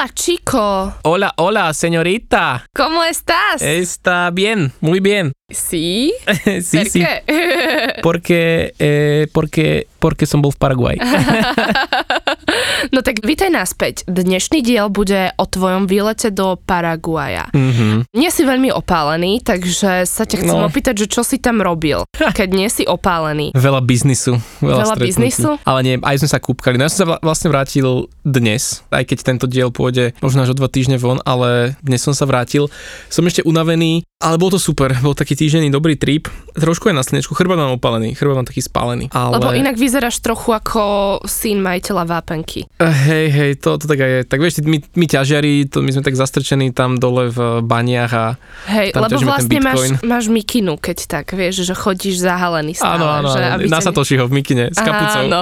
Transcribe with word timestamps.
Hola, 0.00 0.08
chico. 0.16 0.94
Hola, 1.04 1.34
hola, 1.36 1.74
señorita. 1.74 2.64
¿Cómo 2.74 3.04
estás? 3.04 3.60
Está 3.60 4.30
bien, 4.30 4.72
muy 4.80 4.98
bien. 4.98 5.32
Sí? 5.50 6.14
sí, 6.64 6.86
sí. 6.88 7.04
qué? 7.04 7.20
Porque, 8.02 8.72
eh, 8.78 9.26
porque, 9.34 9.88
porque 9.98 10.24
som 10.24 10.40
bol 10.40 10.52
v 10.52 10.56
Paraguay. 10.56 10.96
no 12.94 13.02
tak 13.04 13.20
vítaj 13.20 13.50
naspäť. 13.52 14.06
Dnešný 14.08 14.62
diel 14.64 14.88
bude 14.88 15.34
o 15.36 15.44
tvojom 15.44 15.84
výlete 15.84 16.32
do 16.32 16.56
Paraguaja. 16.56 17.50
Mhm. 17.52 18.08
Nie 18.16 18.30
si 18.32 18.46
veľmi 18.46 18.72
opálený, 18.72 19.44
takže 19.44 20.08
sa 20.08 20.24
ťa 20.24 20.40
chcem 20.40 20.56
No. 20.56 20.64
opýtať, 20.64 21.04
že 21.04 21.06
čo 21.12 21.20
si 21.26 21.36
tam 21.36 21.60
robil, 21.60 22.06
keď 22.16 22.48
nie 22.56 22.70
si 22.72 22.88
opálený. 22.88 23.52
Veľa 23.52 23.84
biznisu. 23.84 24.40
Veľa, 24.64 24.80
Veľa 24.80 24.84
stretnutí. 24.96 25.08
biznisu? 25.12 25.50
Ale 25.66 25.78
nie, 25.84 25.94
aj 26.00 26.16
sme 26.24 26.28
sa 26.30 26.38
kúpkali. 26.40 26.78
No 26.80 26.86
ja 26.86 26.92
som 26.94 27.00
sa 27.04 27.06
vla- 27.10 27.20
vlastne 27.20 27.50
vrátil 27.52 28.06
dnes, 28.22 28.84
aj 28.88 29.04
keď 29.04 29.18
tento 29.22 29.46
diel 29.46 29.68
pôjde 29.68 30.12
možno 30.20 30.42
až 30.42 30.52
o 30.52 30.56
dva 30.56 30.66
týždne 30.66 30.96
von, 30.96 31.18
ale 31.22 31.74
dnes 31.80 32.00
som 32.00 32.12
sa 32.12 32.24
vrátil. 32.24 32.68
Som 33.06 33.24
ešte 33.24 33.40
unavený, 33.42 34.04
ale 34.16 34.36
bol 34.36 34.48
to 34.48 34.60
super. 34.60 34.92
Bol 35.00 35.16
taký 35.16 35.32
týždenný 35.34 35.68
dobrý 35.68 35.96
trip. 35.96 36.28
Trošku 36.52 36.88
aj 36.88 36.94
na 36.94 37.00
slnečku. 37.00 37.32
Chrbát 37.32 37.56
mám 37.56 37.72
opalený, 37.72 38.12
chrbát 38.12 38.36
mám 38.36 38.48
taký 38.48 38.60
spálený. 38.60 39.08
Ale... 39.10 39.40
Lebo 39.40 39.50
inak 39.50 39.74
vyzeráš 39.74 40.20
trochu 40.20 40.52
ako 40.52 40.82
syn 41.24 41.60
majiteľa 41.60 42.04
vápenky. 42.04 42.68
Eh, 42.76 42.96
Hej, 43.00 43.26
hej, 43.32 43.50
to, 43.56 43.80
to 43.80 43.88
tak 43.88 43.96
aj 43.96 44.10
je. 44.10 44.20
Tak 44.28 44.38
vieš, 44.38 44.60
my, 44.60 44.76
my 44.92 45.06
ťažiari, 45.06 45.52
to 45.66 45.80
my 45.80 45.90
sme 45.90 46.04
tak 46.04 46.14
zastrčení 46.14 46.70
tam 46.70 47.00
dole 47.00 47.32
v 47.32 47.64
baniach 47.64 48.12
a 48.12 48.26
Hej, 48.68 48.92
Tam 48.92 49.08
lebo 49.08 49.24
vlastne 49.24 49.56
máš, 49.58 49.96
máš 50.04 50.28
mikinu, 50.28 50.76
keď 50.76 50.98
tak, 51.08 51.32
vieš, 51.32 51.64
že 51.64 51.72
chodíš 51.72 52.20
zahalený 52.20 52.76
stále. 52.76 53.00
áno, 53.00 53.06
áno, 53.08 53.28
že, 53.32 53.40
áno, 53.40 53.64
na 53.66 53.80
ťa- 53.80 53.86
Satošiho 53.88 54.24
v 54.28 54.32
mikine 54.36 54.64
s 54.68 54.78
kapucou. 54.78 55.22
Áno. 55.24 55.40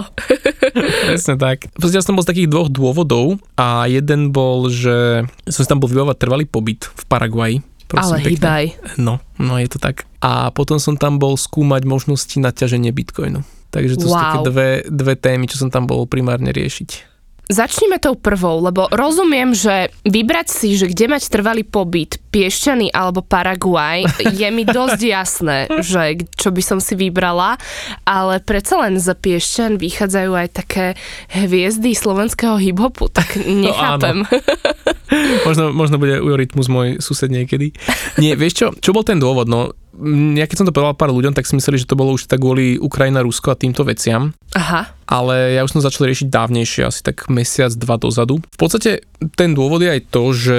Presne 1.11 1.35
tak. 1.35 1.67
Proste 1.75 1.99
ja 1.99 2.05
som 2.05 2.15
bol 2.15 2.23
z 2.23 2.31
takých 2.31 2.49
dvoch 2.49 2.68
dôvodov 2.69 3.37
a 3.57 3.85
jeden 3.85 4.31
bol, 4.31 4.69
že 4.69 5.25
som 5.49 5.61
si 5.61 5.69
tam 5.69 5.81
bol 5.81 5.89
vybavovať 5.89 6.17
trvalý 6.17 6.45
pobyt 6.45 6.87
v 6.87 7.05
Paraguaji. 7.05 7.57
Ale 7.89 7.89
Prosím 7.89 8.17
pekne. 8.21 8.33
hýbaj. 8.37 8.65
No, 9.01 9.15
no 9.41 9.57
je 9.57 9.69
to 9.69 9.81
tak. 9.81 10.05
A 10.21 10.53
potom 10.53 10.77
som 10.77 11.01
tam 11.01 11.17
bol 11.17 11.41
skúmať 11.41 11.89
možnosti 11.89 12.37
na 12.37 12.53
ťaženie 12.53 12.93
bitcoinu. 12.93 13.41
Takže 13.69 13.97
to 13.97 14.09
sú 14.09 14.13
Wow. 14.13 14.21
také 14.21 14.39
dve, 14.45 14.69
dve 14.89 15.15
témy, 15.17 15.49
čo 15.49 15.57
som 15.57 15.69
tam 15.69 15.89
bol 15.89 16.05
primárne 16.05 16.53
riešiť. 16.53 17.18
Začnime 17.49 17.97
tou 17.97 18.13
prvou, 18.13 18.61
lebo 18.61 18.93
rozumiem, 18.93 19.57
že 19.57 19.89
vybrať 20.05 20.47
si, 20.53 20.77
že 20.77 20.93
kde 20.93 21.09
mať 21.09 21.33
trvalý 21.33 21.65
pobyt, 21.65 22.21
Piešťany 22.29 22.93
alebo 22.93 23.25
Paraguaj, 23.25 24.05
je 24.21 24.49
mi 24.53 24.69
dosť 24.69 25.01
jasné, 25.17 25.65
že 25.81 26.29
čo 26.37 26.53
by 26.53 26.61
som 26.61 26.77
si 26.77 26.93
vybrala, 26.93 27.57
ale 28.05 28.45
predsa 28.45 28.77
len 28.85 29.01
za 29.01 29.17
Piešťan 29.17 29.81
vychádzajú 29.81 30.33
aj 30.37 30.49
také 30.53 30.87
hviezdy 31.33 31.97
slovenského 31.97 32.61
hiphopu, 32.61 33.09
tak 33.09 33.41
nechápem. 33.65 34.29
Možno, 35.49 35.73
možno 35.73 35.97
bude 35.97 36.21
Eurytmus 36.21 36.69
môj 36.69 37.01
sused 37.01 37.33
niekedy. 37.33 37.73
Nie, 38.21 38.37
vieš 38.37 38.61
čo, 38.61 38.67
čo 38.77 38.93
bol 38.93 39.09
ten 39.09 39.17
dôvod? 39.17 39.49
No, 39.49 39.73
ja 40.39 40.45
keď 40.47 40.57
som 40.63 40.67
to 40.69 40.75
povedal 40.75 40.95
pár 40.95 41.11
ľuďom, 41.11 41.35
tak 41.35 41.49
si 41.49 41.57
mysleli, 41.57 41.81
že 41.81 41.89
to 41.89 41.99
bolo 41.99 42.15
už 42.15 42.29
tak 42.29 42.39
kvôli 42.39 42.77
Ukrajina, 42.79 43.25
Rusko 43.25 43.53
a 43.53 43.59
týmto 43.59 43.83
veciam. 43.83 44.37
Aha, 44.55 44.93
ale 45.09 45.57
ja 45.57 45.65
už 45.65 45.73
som 45.73 45.81
začal 45.81 46.05
riešiť 46.13 46.29
dávnejšie, 46.29 46.85
asi 46.85 47.01
tak 47.01 47.33
mesiac, 47.33 47.73
dva 47.73 47.97
dozadu. 47.97 48.45
V 48.45 48.59
podstate 48.61 49.09
ten 49.35 49.57
dôvod 49.57 49.81
je 49.81 49.89
aj 49.89 50.03
to, 50.13 50.25
že 50.37 50.59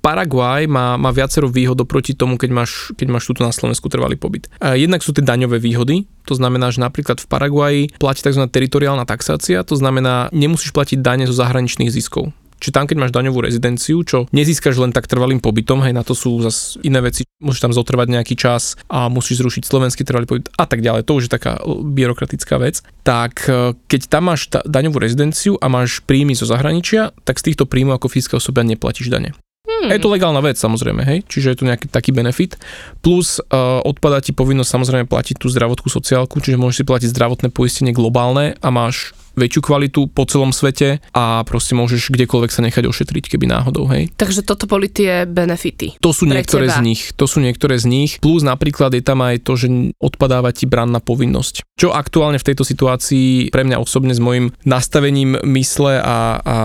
Paraguaj 0.00 0.64
má, 0.64 0.96
má 0.96 1.12
viacero 1.12 1.52
výhod 1.52 1.76
oproti 1.84 2.16
tomu, 2.16 2.40
keď 2.40 2.50
máš, 2.50 2.96
keď 2.96 3.06
máš 3.12 3.28
túto 3.28 3.44
na 3.44 3.52
Slovensku 3.52 3.92
trvalý 3.92 4.16
pobyt. 4.16 4.48
A 4.56 4.72
jednak 4.72 5.04
sú 5.04 5.12
tie 5.12 5.20
daňové 5.20 5.60
výhody, 5.60 6.08
to 6.24 6.32
znamená, 6.32 6.72
že 6.72 6.80
napríklad 6.80 7.20
v 7.20 7.28
Paraguaji 7.28 7.82
platí 8.00 8.24
tzv. 8.24 8.40
teritoriálna 8.48 9.04
taxácia, 9.04 9.60
to 9.68 9.76
znamená, 9.76 10.32
nemusíš 10.32 10.72
platiť 10.72 11.04
dane 11.04 11.28
zo 11.28 11.36
zahraničných 11.36 11.92
ziskov. 11.92 12.32
Čiže 12.60 12.76
tam, 12.76 12.84
keď 12.84 12.96
máš 13.00 13.12
daňovú 13.16 13.40
rezidenciu, 13.40 14.04
čo 14.04 14.28
nezískaš 14.30 14.76
len 14.76 14.92
tak 14.92 15.08
trvalým 15.08 15.40
pobytom, 15.40 15.80
hej, 15.80 15.96
na 15.96 16.04
to 16.04 16.12
sú 16.12 16.44
zase 16.44 16.76
iné 16.84 17.00
veci, 17.00 17.24
môžeš 17.40 17.64
tam 17.64 17.72
zotrvať 17.72 18.08
nejaký 18.12 18.36
čas 18.36 18.76
a 18.92 19.08
musíš 19.08 19.40
zrušiť 19.40 19.64
slovenský 19.64 20.04
trvalý 20.04 20.28
pobyt 20.28 20.52
a 20.60 20.68
tak 20.68 20.84
ďalej, 20.84 21.08
to 21.08 21.16
už 21.16 21.26
je 21.26 21.32
taká 21.32 21.56
byrokratická 21.66 22.60
vec. 22.60 22.84
Tak 23.00 23.48
e, 23.48 23.72
keď 23.88 24.00
tam 24.12 24.28
máš 24.28 24.52
ta- 24.52 24.62
daňovú 24.68 25.00
rezidenciu 25.00 25.56
a 25.56 25.72
máš 25.72 26.04
príjmy 26.04 26.36
zo 26.36 26.44
zahraničia, 26.44 27.16
tak 27.24 27.40
z 27.40 27.50
týchto 27.50 27.64
príjmov 27.64 27.96
ako 27.96 28.12
fyzická 28.12 28.36
osoba 28.36 28.60
neplatíš 28.60 29.08
dane. 29.08 29.32
Hmm. 29.64 29.92
Je 29.92 30.00
to 30.02 30.12
legálna 30.12 30.40
vec 30.44 30.60
samozrejme, 30.60 31.04
hej, 31.04 31.18
čiže 31.24 31.52
je 31.52 31.58
to 31.62 31.68
nejaký 31.68 31.86
taký 31.88 32.10
benefit. 32.12 32.60
Plus 33.00 33.40
uh, 33.40 33.80
odpadá 33.86 34.20
ti 34.20 34.34
povinnosť 34.34 34.72
samozrejme 34.76 35.06
platiť 35.08 35.36
tú 35.40 35.46
zdravotnú 35.48 35.88
sociálku, 35.88 36.42
čiže 36.42 36.60
môžeš 36.60 36.82
si 36.82 36.88
platiť 36.88 37.08
zdravotné 37.12 37.48
poistenie 37.48 37.94
globálne 37.94 38.56
a 38.60 38.68
máš 38.68 39.16
väčšiu 39.38 39.60
kvalitu 39.64 40.00
po 40.10 40.26
celom 40.26 40.50
svete 40.50 41.02
a 41.14 41.42
proste 41.46 41.74
môžeš 41.78 42.10
kdekoľvek 42.10 42.50
sa 42.50 42.60
nechať 42.66 42.84
ošetriť, 42.86 43.24
keby 43.36 43.46
náhodou, 43.50 43.86
hej. 43.90 44.10
takže 44.14 44.42
toto 44.46 44.66
boli 44.70 44.90
tie 44.90 45.26
benefity. 45.26 45.98
To 46.02 46.10
sú 46.14 46.26
niektoré 46.26 46.70
teba. 46.70 46.78
z 46.78 46.80
nich. 46.84 47.02
To 47.16 47.26
sú 47.26 47.38
niektoré 47.42 47.76
z 47.78 47.86
nich. 47.86 48.10
Plus 48.18 48.42
napríklad 48.42 48.94
je 48.94 49.02
tam 49.04 49.22
aj 49.22 49.42
to, 49.46 49.56
že 49.56 49.68
odpadáva 49.98 50.54
ti 50.54 50.66
branná 50.66 50.98
povinnosť. 50.98 51.66
Čo 51.78 51.96
aktuálne 51.96 52.36
v 52.36 52.46
tejto 52.46 52.62
situácii 52.66 53.48
pre 53.54 53.64
mňa 53.64 53.80
osobne 53.80 54.12
s 54.12 54.20
mojim 54.20 54.52
nastavením 54.62 55.40
mysle 55.56 55.98
a, 56.00 56.40
a 56.40 56.56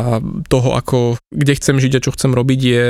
toho, 0.51 0.75
ako, 0.75 1.15
kde 1.31 1.53
chcem 1.57 1.79
žiť 1.79 1.93
a 1.97 2.03
čo 2.03 2.11
chcem 2.13 2.31
robiť 2.35 2.59
je 2.61 2.85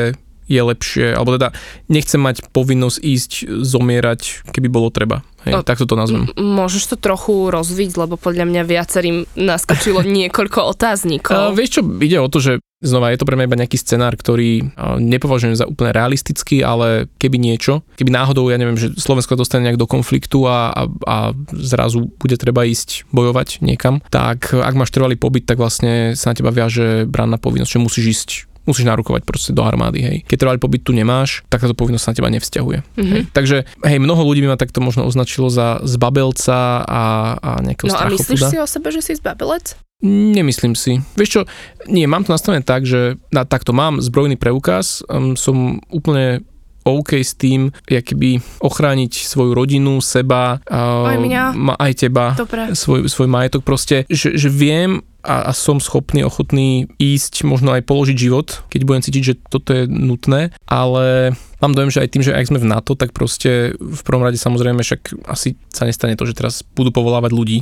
je 0.46 0.62
lepšie, 0.62 1.14
alebo 1.14 1.36
teda 1.36 1.50
nechcem 1.88 2.22
mať 2.22 2.46
povinnosť 2.50 2.98
ísť 3.02 3.32
zomierať, 3.66 4.46
keby 4.50 4.68
bolo 4.70 4.90
treba. 4.90 5.26
O, 5.46 5.54
Hej, 5.54 5.62
takto 5.62 5.86
to 5.86 5.94
nazvem. 5.94 6.26
M- 6.26 6.58
môžeš 6.58 6.94
to 6.94 6.98
trochu 6.98 7.54
rozviť, 7.54 7.98
lebo 7.98 8.18
podľa 8.18 8.50
mňa 8.50 8.62
viacerým 8.66 9.30
naskočilo 9.38 10.02
niekoľko 10.18 10.60
A 10.62 10.70
otáznikov. 10.74 11.54
vieš 11.54 11.78
čo, 11.78 11.82
ide 12.02 12.18
o 12.18 12.26
to, 12.26 12.42
že 12.42 12.54
znova 12.82 13.14
je 13.14 13.18
to 13.18 13.26
pre 13.26 13.38
mňa 13.38 13.46
iba 13.46 13.62
nejaký 13.62 13.78
scenár, 13.78 14.18
ktorý 14.18 14.74
a, 14.74 14.98
nepovažujem 14.98 15.54
za 15.54 15.66
úplne 15.66 15.94
realistický, 15.94 16.66
ale 16.66 17.06
keby 17.18 17.38
niečo, 17.38 17.86
keby 17.94 18.10
náhodou, 18.10 18.50
ja 18.50 18.58
neviem, 18.58 18.78
že 18.78 18.98
Slovensko 18.98 19.38
dostane 19.38 19.70
nejak 19.70 19.78
do 19.78 19.86
konfliktu 19.86 20.46
a, 20.46 20.74
a, 20.74 20.82
a 21.06 21.18
zrazu 21.54 22.10
bude 22.18 22.38
treba 22.38 22.66
ísť 22.66 23.06
bojovať 23.10 23.62
niekam, 23.62 24.02
tak 24.10 24.50
ak 24.50 24.74
máš 24.74 24.90
trvalý 24.90 25.14
pobyt, 25.14 25.46
tak 25.46 25.62
vlastne 25.62 26.18
sa 26.18 26.34
na 26.34 26.38
teba 26.38 26.50
viaže 26.50 27.06
branná 27.06 27.38
povinnosť, 27.38 27.70
že 27.70 27.82
musíš 27.82 28.06
ísť 28.18 28.30
musíš 28.66 28.86
nárukovať 28.90 29.22
proste 29.24 29.54
do 29.54 29.62
armády, 29.62 30.00
hej. 30.02 30.18
Keď 30.26 30.38
trvalý 30.42 30.60
pobyt 30.60 30.82
tu 30.82 30.92
nemáš, 30.92 31.46
tak 31.48 31.62
táto 31.62 31.78
povinnosť 31.78 32.06
na 32.10 32.14
teba 32.18 32.30
nevzťahuje. 32.34 32.80
Mhm. 32.98 33.12
Hej. 33.14 33.22
Takže, 33.32 33.58
hej, 33.86 34.00
mnoho 34.02 34.22
ľudí 34.26 34.42
by 34.46 34.54
ma 34.54 34.58
takto 34.60 34.82
možno 34.82 35.06
označilo 35.06 35.48
za 35.54 35.82
zbabelca 35.86 36.84
a, 36.84 37.04
a 37.38 37.52
nejakého 37.62 37.90
No 37.90 37.98
a 37.98 38.10
myslíš 38.10 38.42
si 38.52 38.58
o 38.60 38.68
sebe, 38.68 38.90
že 38.90 39.02
si 39.06 39.14
zbabelec? 39.16 39.78
Nemyslím 40.06 40.76
si. 40.76 41.00
Vieš 41.16 41.30
čo, 41.30 41.42
nie, 41.88 42.04
mám 42.04 42.28
to 42.28 42.36
nastavené 42.36 42.62
tak, 42.62 42.84
že 42.84 43.16
na, 43.32 43.48
takto 43.48 43.72
mám 43.72 44.04
zbrojný 44.04 44.36
preukaz, 44.36 45.02
um, 45.08 45.40
som 45.40 45.80
úplne 45.88 46.44
OK 46.86 47.18
s 47.18 47.34
tým, 47.34 47.74
keby 47.84 48.62
ochrániť 48.62 49.26
svoju 49.26 49.58
rodinu, 49.58 49.98
seba, 50.00 50.62
Aj 50.70 51.18
mňa. 51.18 51.58
aj 51.82 51.92
teba, 51.98 52.38
Dobre. 52.38 52.78
svoj, 52.78 53.10
svoj 53.10 53.26
majetok, 53.26 53.66
proste, 53.66 54.06
že, 54.06 54.38
že 54.38 54.54
viem 54.54 55.02
a, 55.26 55.50
a 55.50 55.52
som 55.58 55.82
schopný, 55.82 56.22
ochotný 56.22 56.86
ísť, 57.02 57.42
možno 57.42 57.74
aj 57.74 57.82
položiť 57.90 58.14
život, 58.14 58.62
keď 58.70 58.82
budem 58.86 59.02
cítiť, 59.02 59.24
že 59.26 59.34
toto 59.50 59.74
je 59.74 59.90
nutné, 59.90 60.54
ale 60.70 61.34
mám 61.58 61.74
dojem, 61.74 61.90
že 61.90 62.06
aj 62.06 62.10
tým, 62.14 62.22
že 62.22 62.38
ak 62.38 62.46
sme 62.46 62.62
v 62.62 62.70
NATO, 62.70 62.94
tak 62.94 63.10
proste 63.10 63.74
v 63.74 64.02
prvom 64.06 64.22
rade 64.22 64.38
samozrejme 64.38 64.86
však 64.86 65.26
asi 65.26 65.58
sa 65.74 65.90
nestane 65.90 66.14
to, 66.14 66.30
že 66.30 66.38
teraz 66.38 66.62
budú 66.78 66.94
povolávať 66.94 67.34
ľudí 67.34 67.60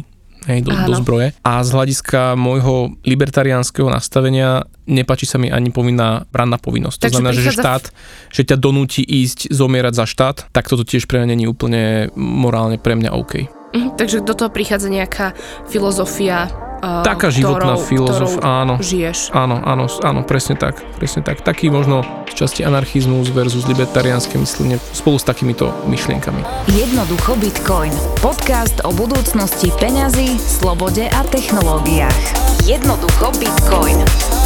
hej, 0.47 0.63
do, 0.63 0.71
do 0.71 0.93
zbroje. 0.99 1.35
A 1.43 1.63
z 1.63 1.69
hľadiska 1.71 2.35
môjho 2.35 2.95
libertariánskeho 3.03 3.87
nastavenia 3.87 4.67
nepačí 4.87 5.23
sa 5.23 5.39
mi 5.39 5.47
ani 5.47 5.71
povinná 5.71 6.27
branná 6.29 6.59
povinnosť. 6.59 6.97
To 6.99 7.03
Takže 7.07 7.15
znamená, 7.15 7.31
že 7.35 7.51
štát, 7.55 7.83
že 8.31 8.41
ťa 8.43 8.57
donúti 8.59 9.01
ísť 9.03 9.51
zomierať 9.51 9.93
za 9.95 10.05
štát, 10.07 10.37
tak 10.51 10.67
toto 10.67 10.83
tiež 10.83 11.07
pre 11.07 11.23
mňa 11.23 11.27
není 11.31 11.45
úplne 11.47 12.11
morálne 12.17 12.75
pre 12.75 12.95
mňa 12.99 13.11
OK. 13.15 13.33
Mhm, 13.73 13.89
takže 13.97 14.21
do 14.21 14.37
toho 14.37 14.53
prichádza 14.53 14.91
nejaká 14.91 15.33
filozofia, 15.65 16.51
uh, 16.83 17.01
Taká 17.07 17.31
životná 17.31 17.79
ktorou, 17.79 17.87
filozof, 17.87 18.31
ktorou 18.37 18.43
áno. 18.43 18.75
žiješ. 18.83 19.31
Áno, 19.31 19.63
áno, 19.63 19.87
áno, 19.87 20.19
presne 20.27 20.59
tak, 20.59 20.83
presne 20.99 21.23
tak. 21.23 21.39
Taký 21.39 21.71
možno 21.71 22.03
z 22.27 22.33
časti 22.35 22.61
anarchizmus 22.67 23.31
versus 23.31 23.63
libertariánske 23.63 24.35
myslenie 24.35 24.75
spolu 24.91 25.15
s 25.15 25.23
takýmito 25.23 25.71
myšlienkami. 25.87 26.43
Jednoducho 26.67 27.39
Bitcoin. 27.39 27.95
Podcast 28.19 28.83
o 28.83 28.91
budúcnosti 28.91 29.71
peňazí, 29.79 30.35
slobode 30.35 31.07
a 31.07 31.21
technológiách. 31.31 32.19
Jednoducho 32.67 33.31
Bitcoin. 33.39 34.42